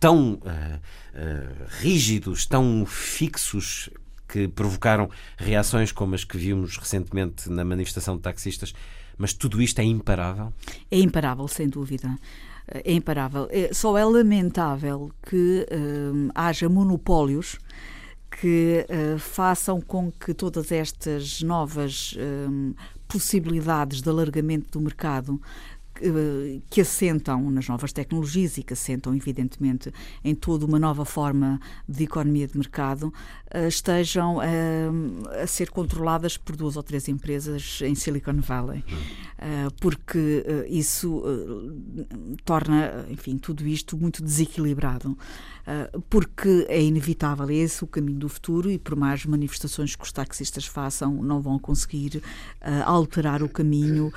[0.00, 3.90] tão uh, uh, rígidos, tão fixos,
[4.28, 5.08] que provocaram
[5.38, 8.74] reações como as que vimos recentemente na manifestação de taxistas.
[9.16, 10.52] Mas tudo isto é imparável?
[10.90, 12.14] É imparável, sem dúvida.
[12.68, 13.48] É imparável.
[13.72, 17.58] Só é lamentável que uh, haja monopólios
[18.30, 22.74] que uh, façam com que todas estas novas uh,
[23.08, 25.40] possibilidades de alargamento do mercado
[26.00, 31.60] eh, que assentam nas novas tecnologias e que assentam, evidentemente, em toda uma nova forma
[31.88, 33.12] de economia de mercado,
[33.68, 34.88] estejam eh,
[35.42, 38.84] a ser controladas por duas ou três empresas em Silicon Valley.
[39.80, 41.22] Porque isso
[42.44, 45.16] torna, enfim, tudo isto muito desequilibrado.
[46.10, 50.10] Porque é inevitável, é esse o caminho do futuro e por mais manifestações que os
[50.10, 52.20] taxistas façam, não vão conseguir
[52.84, 54.12] alterar o caminho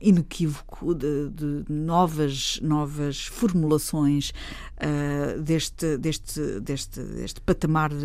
[0.00, 4.32] inequívoco equívoco de, de novas, novas formulações
[5.42, 7.98] deste, deste, deste, deste patamar de,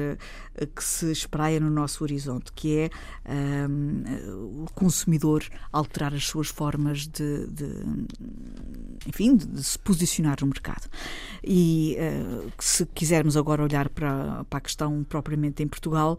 [0.76, 2.90] que se espraia no nosso horizonte, que é
[3.26, 7.66] uh, o consumidor alterar as suas formas de, de
[9.08, 10.88] enfim, de, se posicionar no mercado.
[11.44, 16.18] E uh, se quisermos agora olhar para, para a questão propriamente em Portugal,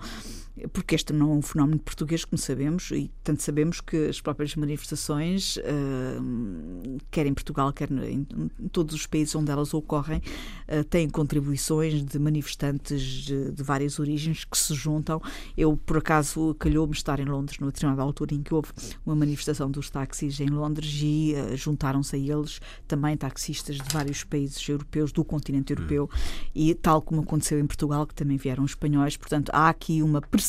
[0.72, 4.54] porque este não é um fenómeno português, como sabemos, e tanto sabemos que as próprias
[4.54, 8.26] manifestações, uh, quer em Portugal, quer em,
[8.60, 10.22] em, todos os países onde elas ocorrem,
[10.68, 15.20] uh, têm contribuições de manifestantes de, de, várias origens que se juntam.
[15.56, 18.68] Eu, por acaso, calhou-me estar em Londres numa determinada altura em que houve
[19.04, 24.22] uma manifestação dos táxis em Londres e uh, juntaram-se a eles também taxistas de vários
[24.22, 26.48] países europeus, do continente europeu, hum.
[26.54, 29.16] e tal como aconteceu em Portugal, que também vieram espanhóis.
[29.16, 30.44] Portanto, há aqui uma percepção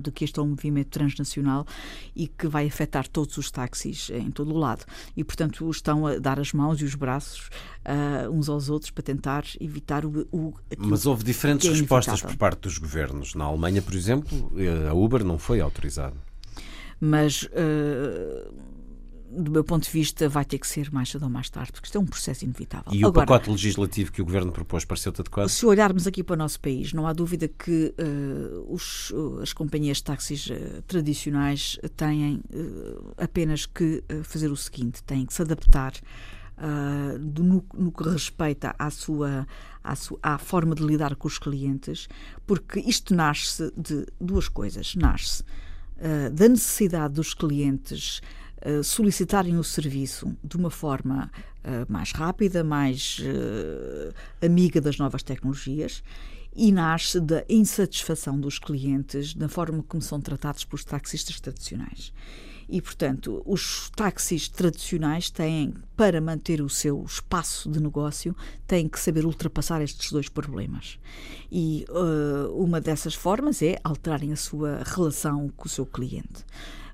[0.00, 1.66] de que este é um movimento transnacional
[2.14, 4.84] e que vai afetar todos os táxis em todo o lado.
[5.16, 7.48] E, portanto, estão a dar as mãos e os braços
[7.84, 10.26] uh, uns aos outros para tentar evitar o.
[10.32, 13.34] o Mas houve diferentes é respostas por parte dos governos.
[13.34, 14.52] Na Alemanha, por exemplo,
[14.88, 16.16] a Uber não foi autorizada.
[17.00, 17.42] Mas.
[17.44, 18.70] Uh,
[19.30, 21.86] do meu ponto de vista, vai ter que ser mais cedo ou mais tarde, porque
[21.86, 22.92] isto é um processo inevitável.
[22.92, 25.48] E Agora, o pacote legislativo que o Governo propôs pareceu-te adequado?
[25.48, 29.52] Se olharmos aqui para o nosso país, não há dúvida que uh, os, uh, as
[29.52, 32.40] companhias de táxis uh, tradicionais têm
[33.16, 35.92] apenas que fazer o seguinte: têm que se adaptar.
[37.18, 39.46] Do, no, no, que respeita à sua,
[39.82, 42.06] à sua à forma de lidar com os clientes,
[42.46, 44.94] porque isto nasce de duas coisas.
[44.94, 45.42] Nasce
[46.34, 48.20] da necessidade dos clientes
[48.62, 51.30] eh, solicitarem o serviço de uma forma
[51.64, 56.02] uh, mais rápida, mais uh, amiga das novas tecnologias
[56.54, 62.12] e nasce da insatisfação dos clientes na forma como são tratados pelos taxistas tradicionais.
[62.68, 69.00] E, portanto, os táxis tradicionais têm, para manter o seu espaço de negócio, têm que
[69.00, 70.98] saber ultrapassar estes dois problemas.
[71.50, 76.44] E uh, uma dessas formas é alterarem a sua relação com o seu cliente.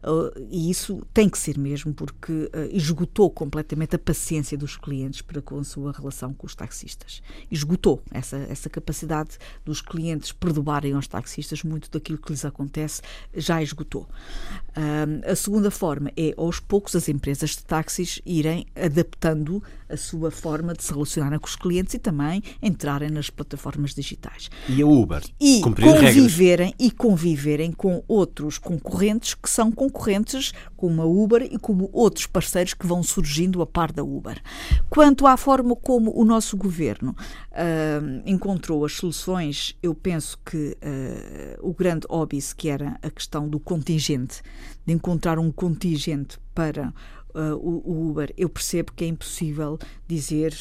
[0.02, 5.22] Uh, e isso tem que ser mesmo, porque uh, esgotou completamente a paciência dos clientes
[5.22, 7.22] para com a sua relação com os taxistas.
[7.50, 13.02] Esgotou essa, essa capacidade dos clientes perdoarem aos taxistas muito daquilo que lhes acontece,
[13.35, 14.09] já esgotou.
[14.76, 20.30] Uh, a segunda forma é, aos poucos, as empresas de táxis irem adaptando a sua
[20.30, 24.50] forma de se relacionar com os clientes e também entrarem nas plataformas digitais.
[24.68, 25.22] E a Uber?
[25.40, 31.59] E conviverem, e conviverem com outros concorrentes que são concorrentes concorrentes, como a Uber e
[31.59, 34.40] como outros parceiros que vão surgindo a par da Uber.
[34.90, 37.14] Quanto à forma como o nosso governo
[37.53, 43.49] uh, encontrou as soluções, eu penso que uh, o grande óbvio que era a questão
[43.49, 44.42] do contingente,
[44.85, 46.92] de encontrar um contingente para
[47.37, 50.55] Uh, o, o, Uber, eu percebo que é impossível dizer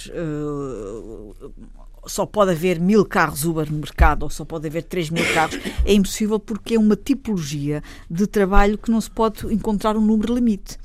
[2.07, 5.59] só pode haver mil carros Uber no mercado ou só pode haver três mil carros,
[5.85, 10.33] é impossível porque é uma tipologia de trabalho que não se pode encontrar um número
[10.33, 10.77] limite.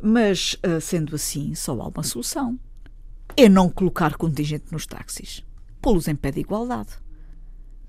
[0.00, 2.58] Mas, ah, sendo assim, só há uma solução.
[3.36, 5.42] É não colocar contingente nos táxis.
[5.80, 6.90] Pô-los em pé de igualdade.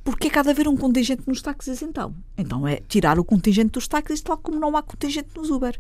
[0.04, 2.16] Porque é que há de haver um contingente nos táxis, então?
[2.38, 5.78] Então é tirar o contingente dos táxis, tal como não há contingente nos Uber.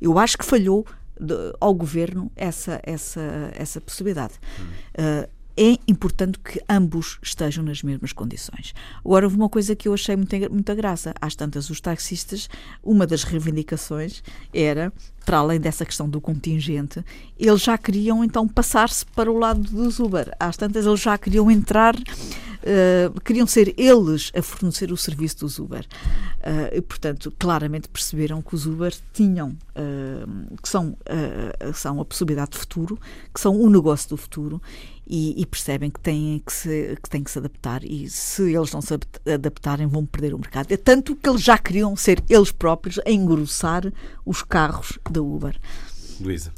[0.00, 0.84] Eu acho que falhou
[1.18, 4.34] de, ao governo essa, essa, essa possibilidade.
[4.60, 4.64] Hum.
[4.64, 8.74] Uh, é importante que ambos estejam nas mesmas condições.
[9.04, 11.14] Agora, houve uma coisa que eu achei muita, muita graça.
[11.20, 12.48] Às tantas, os taxistas,
[12.82, 14.92] uma das reivindicações era,
[15.24, 17.04] para além dessa questão do contingente,
[17.38, 20.30] eles já queriam então passar-se para o lado dos Uber.
[20.38, 21.96] Às tantas, eles já queriam entrar
[22.66, 25.86] uh, queriam ser eles a fornecer o serviço dos Uber.
[26.40, 30.96] Uh, e, portanto, claramente perceberam que os Uber tinham, uh, que são,
[31.74, 32.98] são a possibilidade de futuro,
[33.32, 34.60] que são o negócio do futuro
[35.06, 38.72] e, e, percebem que têm que, se, que têm que se adaptar e se eles
[38.72, 38.92] não se
[39.32, 40.72] adaptarem vão perder o mercado.
[40.72, 43.92] É tanto que eles já queriam ser eles próprios a engrossar
[44.24, 45.56] os carros da Uber.
[46.20, 46.52] Luísa.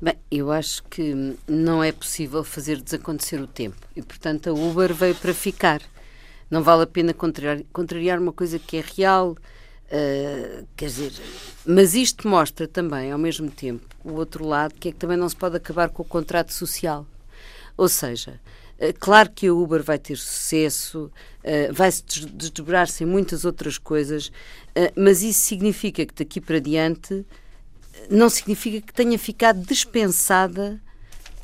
[0.00, 4.94] Bem, eu acho que não é possível fazer desacontecer o tempo e, portanto, a Uber
[4.94, 5.82] veio para ficar.
[6.50, 11.12] Não vale a pena contrariar, contrariar uma coisa que é real, uh, quer dizer,
[11.66, 15.28] mas isto mostra também, ao mesmo tempo, o outro lado, que é que também não
[15.28, 17.06] se pode acabar com o contrato social.
[17.76, 18.40] Ou seja,
[18.78, 21.10] uh, claro que a Uber vai ter sucesso,
[21.44, 24.30] uh, vai-se desdobrar-se em muitas outras coisas,
[24.94, 27.24] mas isso significa que daqui para diante
[28.10, 30.78] não significa que tenha ficado dispensada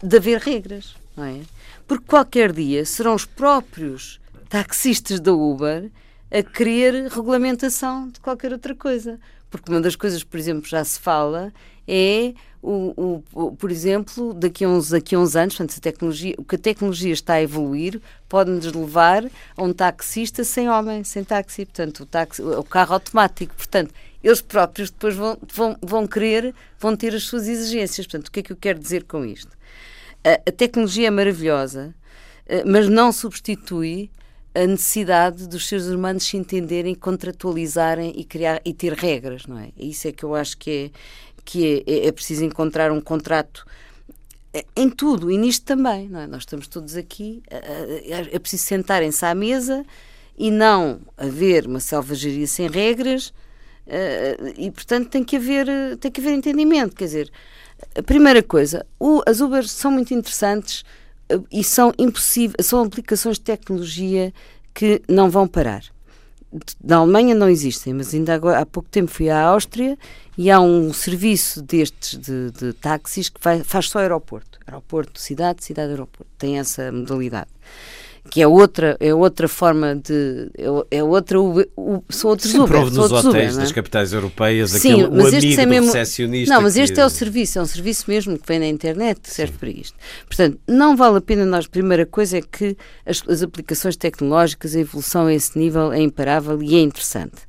[0.02, 1.40] de haver regras, não é?
[1.86, 5.90] Porque qualquer dia serão os próprios taxistas da Uber
[6.30, 9.18] a querer regulamentação de qualquer outra coisa.
[9.50, 11.52] Porque uma das coisas, por exemplo, já se fala
[11.86, 16.34] é, o, o, por exemplo, daqui a, uns, daqui a uns anos, portanto, a tecnologia,
[16.38, 19.24] o que a tecnologia está a evoluir pode-nos levar
[19.56, 23.54] a um taxista sem homem, sem táxi, portanto, o, táxi, o carro automático.
[23.56, 23.92] Portanto,
[24.22, 28.06] eles próprios depois vão, vão, vão querer, vão ter as suas exigências.
[28.06, 29.50] Portanto, o que é que eu quero dizer com isto?
[30.24, 31.92] A, a tecnologia é maravilhosa,
[32.46, 34.08] eh, mas não substitui
[34.54, 39.70] a necessidade dos seres humanos se entenderem, contratualizarem e criar e ter regras, não é?
[39.76, 40.90] Isso é que eu acho que é
[41.44, 43.66] que é, é, é preciso encontrar um contrato
[44.52, 46.26] eh, em tudo e nisto também, não é?
[46.26, 49.84] Nós estamos todos aqui, é, preciso sentarem-se à mesa
[50.36, 53.32] e não haver uma selvageria sem regras
[53.84, 55.66] Uh, e portanto tem que haver
[55.98, 57.32] tem que haver entendimento quer dizer
[57.96, 60.84] a primeira coisa o, as Uber são muito interessantes
[61.50, 64.32] e são impossíveis são aplicações de tecnologia
[64.72, 65.82] que não vão parar
[66.82, 69.98] na Alemanha não existem mas ainda agora, há pouco tempo fui à Áustria
[70.36, 74.58] e há um serviço destes de, de táxis que faz só aeroporto.
[74.66, 76.30] Aeroporto cidade cidade aeroporto.
[76.38, 77.50] Tem essa modalidade
[78.30, 80.50] que é outra, é outra forma de.
[80.56, 81.40] É, é outra.
[81.40, 82.80] O, o, são outros Sempre Uber.
[82.84, 86.54] Houve nos hotéis Uber, das capitais europeias Sim, aquele mas o amigo é mesmo, recepcionista.
[86.54, 87.00] Não, mas este que...
[87.00, 89.58] é o serviço, é um serviço mesmo que vem na internet, serve Sim.
[89.58, 89.96] para isto.
[90.26, 91.66] Portanto, não vale a pena nós.
[91.66, 96.00] A primeira coisa é que as, as aplicações tecnológicas, a evolução a esse nível é
[96.00, 97.42] imparável e é interessante.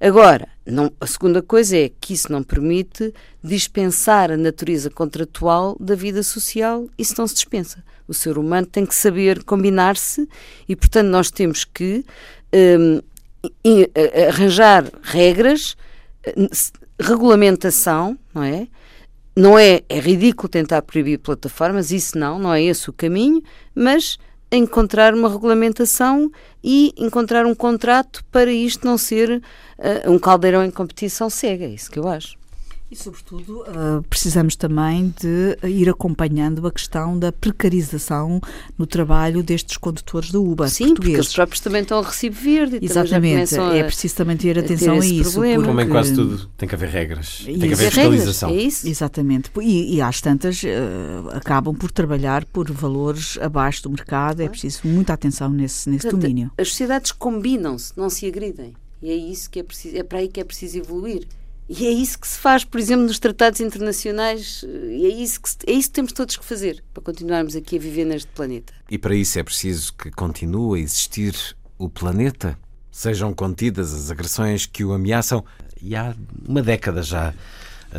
[0.00, 5.94] Agora, não, a segunda coisa é que isso não permite dispensar a natureza contratual da
[5.94, 7.82] vida social, isso não se dispensa.
[8.06, 10.28] O ser humano tem que saber combinar-se
[10.68, 12.04] e, portanto, nós temos que
[12.54, 13.00] um,
[14.28, 15.76] arranjar regras,
[16.36, 16.48] hum,
[17.00, 18.68] regulamentação, não é?
[19.36, 23.42] Não é, é ridículo tentar proibir plataformas, isso não, não é esse o caminho,
[23.74, 24.16] mas
[24.56, 26.30] encontrar uma regulamentação
[26.62, 29.42] e encontrar um contrato para isto não ser
[29.78, 32.36] uh, um caldeirão em competição cega, é isso que eu acho.
[32.90, 38.40] E, sobretudo, uh, precisamos também de ir acompanhando a questão da precarização
[38.78, 40.68] no trabalho destes condutores do Uber.
[40.68, 40.94] Sim, portugueses.
[40.96, 42.78] porque eles próprios também estão a recibo verde.
[42.82, 45.32] Exatamente, é preciso também ter atenção a, ter a isso.
[45.32, 45.64] Problema.
[45.64, 48.50] Como em quase tudo, tem que haver regras, tem que haver fiscalização.
[48.50, 48.86] é isso?
[48.86, 54.48] Exatamente, e, e às tantas uh, acabam por trabalhar por valores abaixo do mercado, é
[54.48, 56.50] preciso muita atenção nesse, nesse Portanto, domínio.
[56.58, 58.74] As sociedades combinam-se, não se agridem.
[59.02, 61.26] E é isso que é preciso, é para aí que é preciso evoluir.
[61.68, 65.48] E é isso que se faz, por exemplo, nos tratados internacionais, e é isso, que,
[65.66, 68.72] é isso que temos todos que fazer para continuarmos aqui a viver neste planeta.
[68.90, 71.34] E para isso é preciso que continue a existir
[71.78, 72.58] o planeta,
[72.90, 75.44] sejam contidas as agressões que o ameaçam.
[75.80, 76.14] E há
[76.46, 77.34] uma década já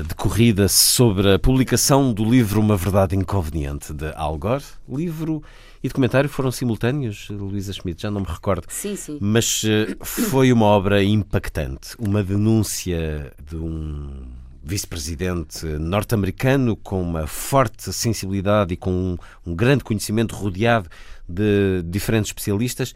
[0.04, 5.42] decorrida sobre a publicação do livro Uma Verdade Inconveniente, de Al Gore, livro
[5.86, 8.66] e documentário foram simultâneos, Luísa Schmidt, já não me recordo.
[8.70, 9.20] Sim, sim.
[9.22, 14.24] Mas eh, foi uma obra impactante, uma denúncia de um
[14.64, 20.90] vice-presidente norte-americano com uma forte sensibilidade e com um, um grande conhecimento rodeado
[21.30, 22.96] de diferentes especialistas.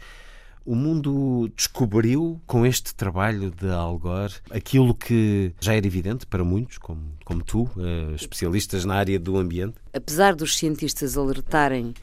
[0.66, 6.42] O mundo descobriu com este trabalho de Al Gore aquilo que já era evidente para
[6.42, 9.76] muitos, como, como tu, eh, especialistas na área do ambiente?
[9.94, 11.94] Apesar dos cientistas alertarem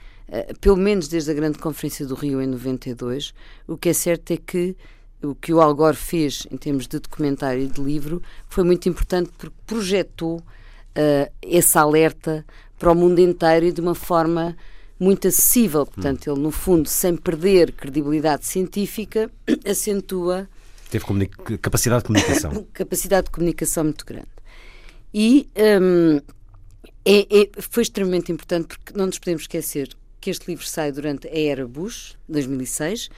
[0.59, 3.34] pelo menos desde a grande conferência do Rio em 92,
[3.67, 4.75] o que é certo é que
[5.21, 8.88] o que o Al Gore fez em termos de documentário e de livro foi muito
[8.88, 12.45] importante porque projetou uh, esse alerta
[12.78, 14.55] para o mundo inteiro e de uma forma
[14.99, 15.86] muito acessível.
[15.86, 16.34] Portanto, hum.
[16.34, 19.32] ele, no fundo, sem perder credibilidade científica,
[19.65, 20.47] acentua.
[20.89, 21.05] Teve
[21.61, 22.67] capacidade de comunicação.
[22.73, 24.28] capacidade de comunicação muito grande.
[25.13, 25.49] E
[25.82, 26.17] um,
[27.03, 29.89] é, é, foi extremamente importante porque não nos podemos esquecer
[30.20, 33.09] que este livro sai durante a era Bush, 2006,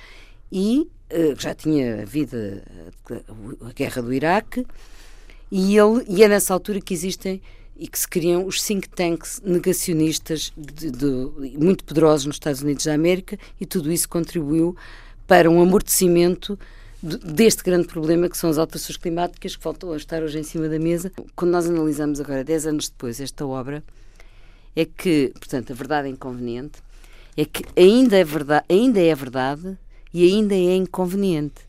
[0.52, 2.38] e uh, já tinha havido
[3.10, 4.66] a, a guerra do Iraque,
[5.52, 7.42] e, ele, e é nessa altura que existem
[7.80, 12.84] e que se criam os think tanks negacionistas de, de, muito poderosos nos Estados Unidos
[12.84, 14.76] da América e tudo isso contribuiu
[15.26, 16.60] para um amortecimento
[17.02, 20.68] deste grande problema que são as alterações climáticas que voltou a estar hoje em cima
[20.68, 21.12] da mesa.
[21.36, 23.82] Quando nós analisamos agora, 10 anos depois, esta obra,
[24.76, 26.82] é que, portanto, a verdade é inconveniente,
[27.42, 29.78] é que ainda é verdade, ainda é verdade
[30.14, 31.62] e ainda é inconveniente.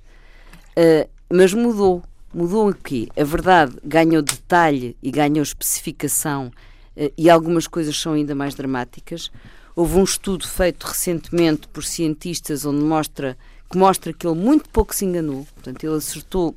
[0.76, 2.02] Uh, mas mudou.
[2.34, 3.08] Mudou o quê?
[3.16, 6.48] A verdade ganhou detalhe e ganhou especificação
[6.96, 9.30] uh, e algumas coisas são ainda mais dramáticas.
[9.76, 13.38] Houve um estudo feito recentemente por cientistas onde mostra
[13.70, 15.46] que mostra que ele muito pouco se enganou.
[15.54, 16.56] Portanto, ele acertou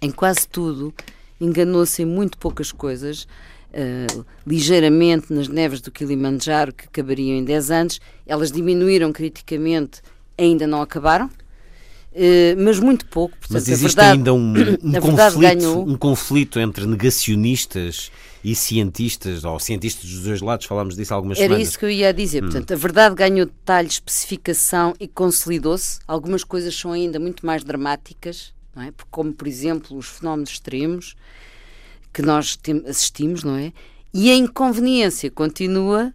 [0.00, 0.94] em quase tudo,
[1.38, 3.28] enganou-se em muito poucas coisas.
[3.72, 10.02] Uh, ligeiramente nas neves do Kilimanjaro, que acabariam em 10 anos, elas diminuíram criticamente,
[10.36, 11.30] ainda não acabaram,
[12.12, 13.34] Uh, mas muito pouco.
[13.38, 14.52] Portanto, mas existe verdade, ainda um,
[14.84, 15.88] um conflito, ganhou...
[15.88, 18.12] um conflito entre negacionistas
[18.44, 21.68] e cientistas, ou cientistas dos dois lados, falámos disso algumas Era semanas.
[21.68, 22.42] isso que eu ia dizer.
[22.42, 22.50] Hum.
[22.50, 26.00] Portanto, a verdade ganhou detalhe, especificação e consolidou-se.
[26.06, 28.92] Algumas coisas são ainda muito mais dramáticas, não é?
[29.10, 31.16] como, por exemplo, os fenómenos extremos
[32.12, 33.72] que nós assistimos, não é?
[34.12, 36.12] E a inconveniência continua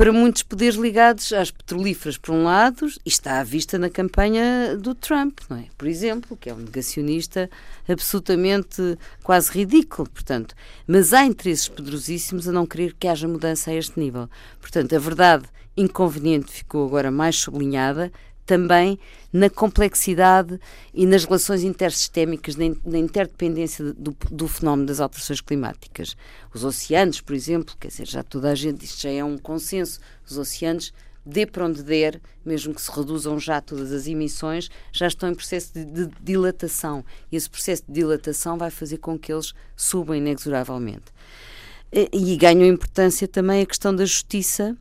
[0.00, 4.74] para muitos poderes ligados às petrolíferas, por um lado, e está à vista na campanha
[4.74, 5.66] do Trump, não é?
[5.76, 7.50] Por exemplo, que é um negacionista
[7.86, 10.54] absolutamente quase ridículo, portanto.
[10.86, 14.26] Mas há interesses poderosíssimos a não querer que haja mudança a este nível.
[14.58, 15.44] Portanto, a verdade
[15.76, 18.10] inconveniente ficou agora mais sublinhada,
[18.46, 18.98] também
[19.32, 20.58] na complexidade
[20.92, 26.16] e nas relações intersistémicas, na interdependência do, do, fenómeno das alterações climáticas.
[26.52, 30.00] Os oceanos, por exemplo, quer dizer, já toda a gente, isto já é um consenso,
[30.28, 30.92] os oceanos,
[31.24, 35.34] dê para onde der, mesmo que se reduzam já todas as emissões, já estão em
[35.34, 37.04] processo de, de dilatação.
[37.30, 41.12] E esse processo de dilatação vai fazer com que eles subam inexoravelmente.
[41.92, 44.76] E, e ganham importância também a questão da justiça,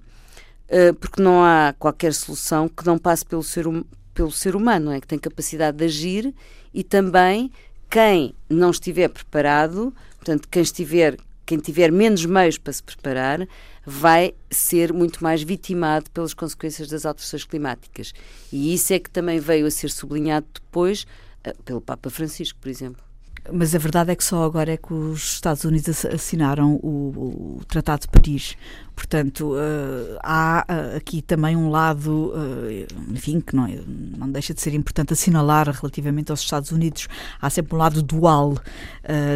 [0.99, 5.01] porque não há qualquer solução que não passe pelo ser, hum, pelo ser humano, é?
[5.01, 6.33] que tem capacidade de agir
[6.73, 7.51] e também
[7.89, 11.17] quem não estiver preparado, portanto, quem estiver
[11.49, 13.47] quem tiver menos meios para se preparar
[13.83, 18.13] vai ser muito mais vitimado pelas consequências das alterações climáticas.
[18.53, 21.07] E isso é que também veio a ser sublinhado depois
[21.43, 23.08] eh, pelo Papa Francisco, por exemplo.
[23.51, 27.65] Mas a verdade é que só agora é que os Estados Unidos assinaram o, o
[27.67, 28.55] Tratado de Paris.
[28.95, 34.53] Portanto, uh, há uh, aqui também um lado, uh, enfim, que não, é, não deixa
[34.53, 37.07] de ser importante assinalar relativamente aos Estados Unidos.
[37.41, 38.55] Há sempre um lado dual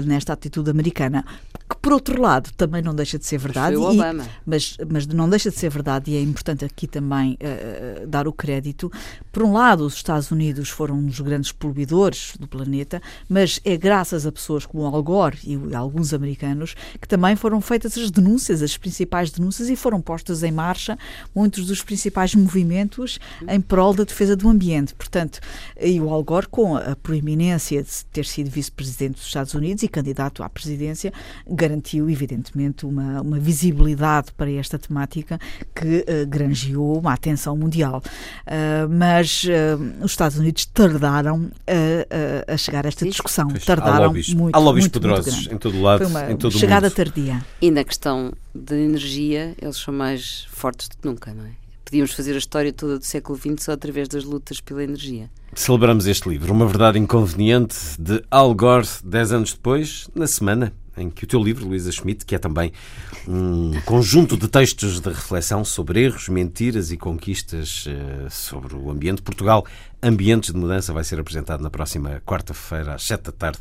[0.05, 1.25] nesta atitude americana,
[1.69, 3.77] que por outro lado também não deixa de ser verdade.
[3.77, 7.37] Mas, e, mas, mas, não deixa de ser verdade, e é importante aqui também
[8.07, 8.91] dar o crédito.
[9.31, 13.77] Por um lado, os Estados Unidos foram um dos grandes poluidores do planeta, mas é
[13.77, 18.61] graças a pessoas como Al Gore e alguns americanos que também foram feitas as denúncias,
[18.61, 20.97] as principais denúncias denúncias e foram postos em marcha
[21.35, 24.95] muitos dos principais movimentos em prol da defesa do ambiente.
[24.95, 25.39] Portanto,
[25.79, 29.87] e o Al Gore, com a proeminência de ter sido vice-presidente dos Estados Unidos e
[29.87, 31.13] candidato à presidência,
[31.53, 35.39] garantiu, evidentemente, uma, uma visibilidade para esta temática
[35.75, 38.01] que uh, granjeou uma atenção mundial.
[38.47, 43.47] Uh, mas uh, os Estados Unidos tardaram a, a chegar a esta discussão.
[43.47, 44.55] Pois, tardaram há lobbies, muito.
[44.55, 46.95] Há lobbies muito, poderosos muito em todo o lado, Foi uma em todo chegada mundo.
[46.95, 47.45] tardia.
[47.61, 51.51] E na questão da energia, eles são mais fortes do que nunca, não é?
[51.85, 55.29] Podíamos fazer a história toda do século XX só através das lutas pela energia.
[55.53, 61.09] Celebramos este livro, Uma Verdade Inconveniente, de Al Gore, 10 anos depois, na semana em
[61.09, 62.71] que o teu livro, Luísa Schmidt, que é também
[63.27, 69.21] um conjunto de textos de reflexão sobre erros, mentiras e conquistas uh, sobre o ambiente.
[69.21, 69.65] Portugal,
[70.01, 73.59] Ambientes de Mudança, vai ser apresentado na próxima quarta-feira, às 7 da tarde,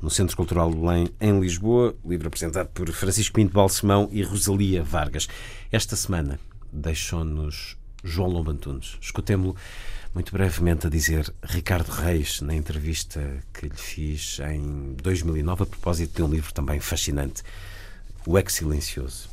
[0.00, 1.94] no Centro Cultural do Belém, em Lisboa.
[2.04, 5.28] Livro apresentado por Francisco Pinto Balsemão e Rosalia Vargas.
[5.70, 6.40] Esta semana
[6.72, 8.98] deixou-nos João Lombantunes.
[9.00, 9.56] Escutemo-lo
[10.14, 13.20] muito brevemente a dizer Ricardo Reis na entrevista
[13.52, 17.42] que lhe fiz em 2009 a propósito de um livro também fascinante,
[18.26, 19.30] O Ex Silencioso.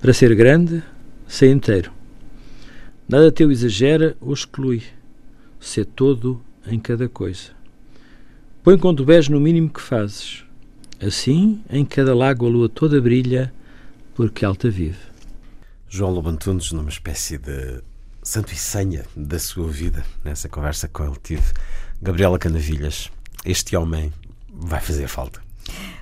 [0.00, 0.82] Para ser grande,
[1.26, 1.92] sei inteiro.
[3.08, 4.82] Nada teu exagera ou exclui.
[5.60, 7.50] Sê todo em cada coisa.
[8.62, 10.44] Põe tu és no mínimo que fazes.
[11.00, 13.52] Assim, em cada lago a lua toda brilha,
[14.14, 14.98] porque alta vive.
[15.88, 17.82] João Lobantunes, numa espécie de
[18.28, 21.50] santo e senha da sua vida, nessa conversa com ele tive.
[22.02, 23.10] Gabriela Canavilhas,
[23.42, 24.12] este homem
[24.52, 25.40] vai fazer falta.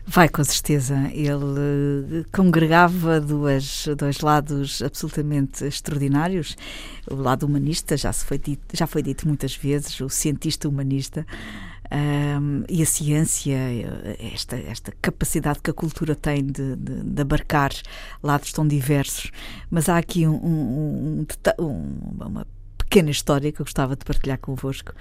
[0.04, 1.08] Vai, com certeza.
[1.12, 6.56] Ele congregava duas, dois lados absolutamente extraordinários.
[7.08, 11.24] O lado humanista, já, se foi dito, já foi dito muitas vezes, o cientista humanista,
[11.92, 13.56] um, e a ciência,
[14.18, 17.70] esta, esta capacidade que a cultura tem de, de, de abarcar
[18.22, 19.30] lados tão diversos.
[19.70, 21.26] Mas há aqui um, um,
[22.20, 24.92] uma pequena história que eu gostava de partilhar convosco.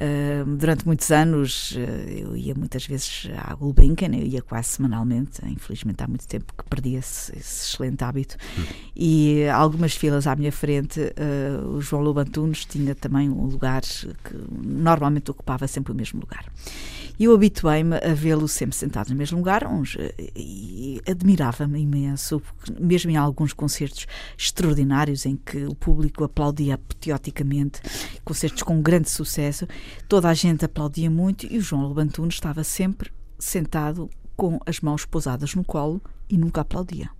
[0.00, 1.78] Uh, durante muitos anos uh,
[2.08, 6.64] eu ia muitas vezes à Gulbenkian, eu ia quase semanalmente, infelizmente há muito tempo que
[6.70, 8.36] perdi esse, esse excelente hábito.
[8.56, 8.62] Hum.
[8.94, 13.82] E algumas filas à minha frente, uh, o João Lobo Antunes tinha também um lugar
[13.82, 16.44] que normalmente ocupava sempre o mesmo lugar.
[17.18, 19.96] E eu habituei-me a vê-lo sempre sentado no mesmo lugar uns,
[20.36, 22.40] e admirava-me imenso,
[22.78, 24.06] mesmo em alguns concertos
[24.38, 27.80] extraordinários em que o público aplaudia apoteoticamente,
[28.24, 29.66] concertos com grande sucesso,
[30.08, 35.04] toda a gente aplaudia muito e o João Lobantuno estava sempre sentado com as mãos
[35.04, 37.10] pousadas no colo e nunca aplaudia.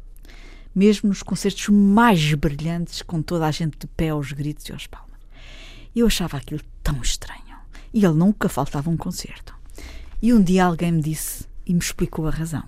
[0.75, 4.87] Mesmo nos concertos mais brilhantes, com toda a gente de pé aos gritos e aos
[4.87, 5.19] palmas.
[5.95, 7.57] Eu achava aquilo tão estranho.
[7.93, 9.55] E ele nunca faltava um concerto.
[10.21, 12.64] E um dia alguém me disse e me explicou a razão.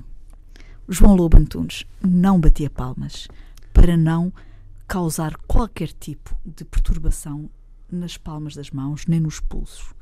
[0.89, 3.29] João Lobo Antunes não batia palmas
[3.73, 4.33] para não
[4.89, 7.49] causar qualquer tipo de perturbação
[7.95, 9.95] nas palmas das mãos nem nos pulsos,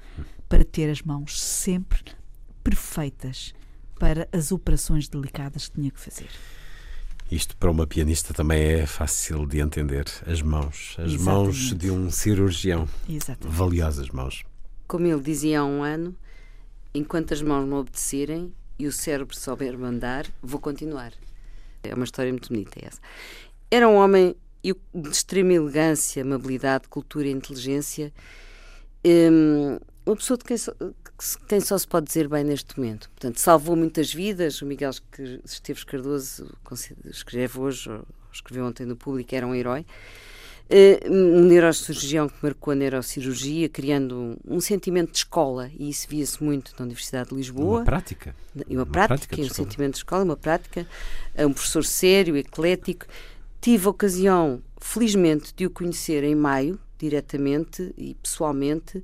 [0.48, 2.02] para ter as mãos sempre
[2.62, 3.54] perfeitas
[3.98, 6.28] para as operações delicadas que tinha que fazer.
[7.30, 10.06] Isto para uma pianista também é fácil de entender.
[10.26, 11.22] As mãos, as Exatamente.
[11.22, 12.88] mãos de um cirurgião.
[13.08, 13.54] Exatamente.
[13.54, 14.42] Valiosas mãos.
[14.86, 16.16] Como ele dizia há um ano,
[16.94, 21.12] enquanto as mãos me obedecerem e o cérebro souber mandar, vou continuar.
[21.82, 23.00] É uma história muito bonita essa.
[23.70, 28.12] Era um homem de extrema elegância, amabilidade, cultura e inteligência.
[29.04, 30.72] Um, uma pessoa de quem só,
[31.48, 33.10] quem só se pode dizer bem neste momento.
[33.10, 34.62] Portanto, salvou muitas vidas.
[34.62, 34.90] O Miguel
[35.44, 36.50] Esteves Cardoso
[37.04, 39.84] escreve hoje, ou escreveu ontem no público, era um herói.
[40.70, 46.06] Uh, um neurocirurgião que marcou a neurocirurgia, criando um, um sentimento de escola, e isso
[46.08, 47.78] via-se muito na Universidade de Lisboa.
[47.78, 48.36] Uma prática.
[48.54, 50.86] E uma, uma prática, prática um sentimento de escola, uma prática.
[51.34, 53.06] É um professor sério, eclético.
[53.60, 59.02] Tive a ocasião, felizmente, de o conhecer em maio, diretamente e pessoalmente,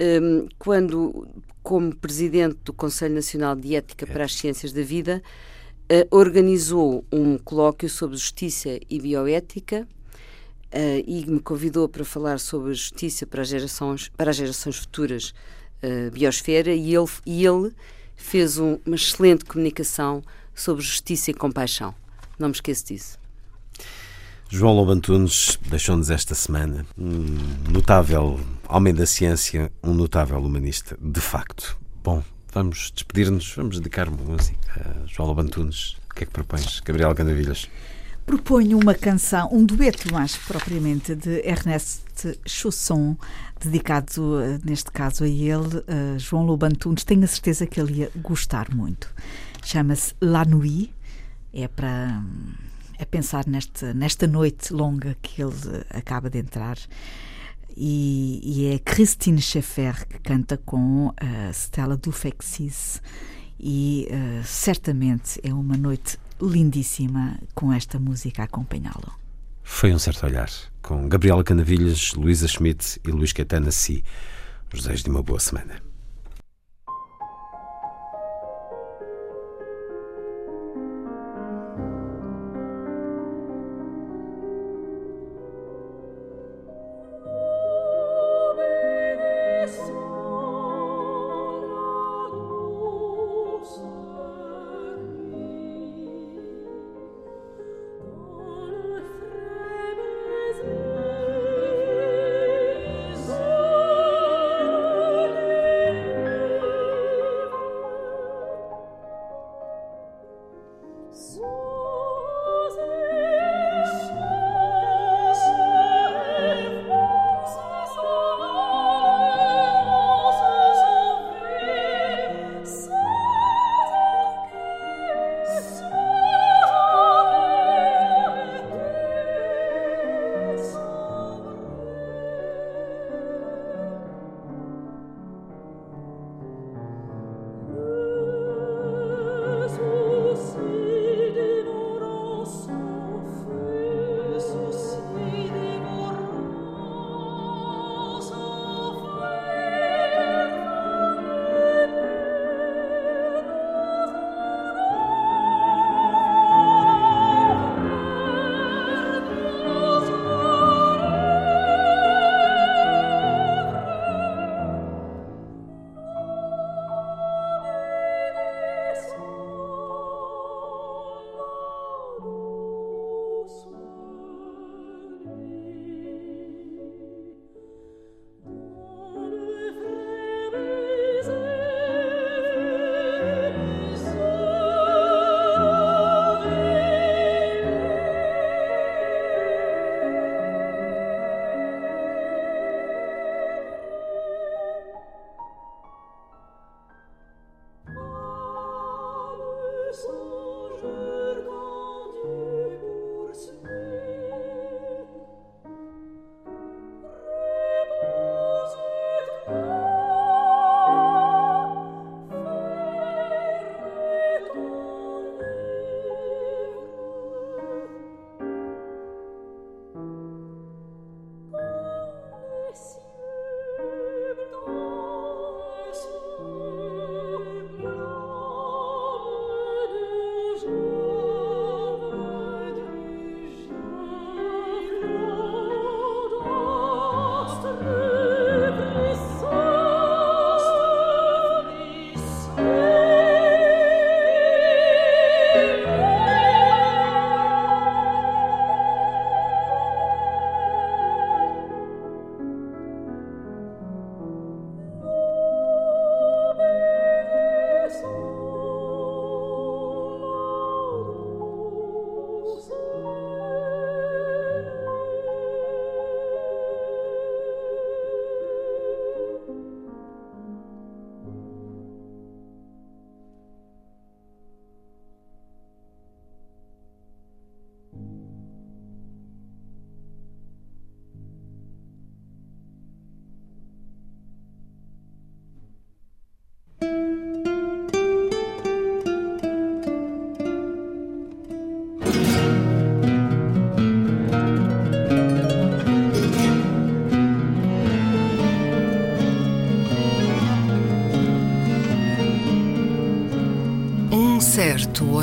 [0.00, 1.26] um, quando,
[1.62, 5.22] como presidente do Conselho Nacional de Ética para as Ciências da Vida,
[5.90, 9.88] uh, organizou um colóquio sobre justiça e bioética
[10.72, 15.32] uh, e me convidou para falar sobre justiça para as gerações, para as gerações futuras
[15.82, 17.72] uh, biosfera e ele, e ele
[18.16, 20.22] fez um, uma excelente comunicação
[20.54, 21.94] sobre justiça e compaixão.
[22.38, 23.23] Não me esqueço disso.
[24.50, 27.36] João Lobantunes deixou-nos esta semana um
[27.70, 28.38] notável
[28.68, 31.76] homem da ciência, um notável humanista, de facto.
[32.02, 32.22] Bom,
[32.52, 35.96] vamos despedir-nos, vamos dedicar uma música a João Lobantunes.
[36.10, 37.68] O que é que propões, Gabriel Canavilhas?
[38.24, 43.16] Proponho uma canção, um dueto mais propriamente, de Ernest Chausson,
[43.60, 47.02] dedicado neste caso a ele, a João Lobantunes.
[47.04, 49.12] Tenho a certeza que ele ia gostar muito.
[49.64, 50.92] Chama-se La Nuit,
[51.52, 52.22] é para
[53.04, 56.78] é pensar nesta, nesta noite longa que ele acaba de entrar.
[57.76, 63.02] E, e é Christine Schaeffer que canta com a Stella Dufexis
[63.58, 69.12] e uh, certamente é uma noite lindíssima com esta música a acompanhá-lo.
[69.62, 70.50] Foi um certo olhar,
[70.82, 74.04] com Gabriela Canavilhas, Luísa Schmidt e Luís Caetano Si.
[74.72, 75.80] Os desejos de uma boa semana.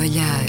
[0.02, 0.41] Olhar.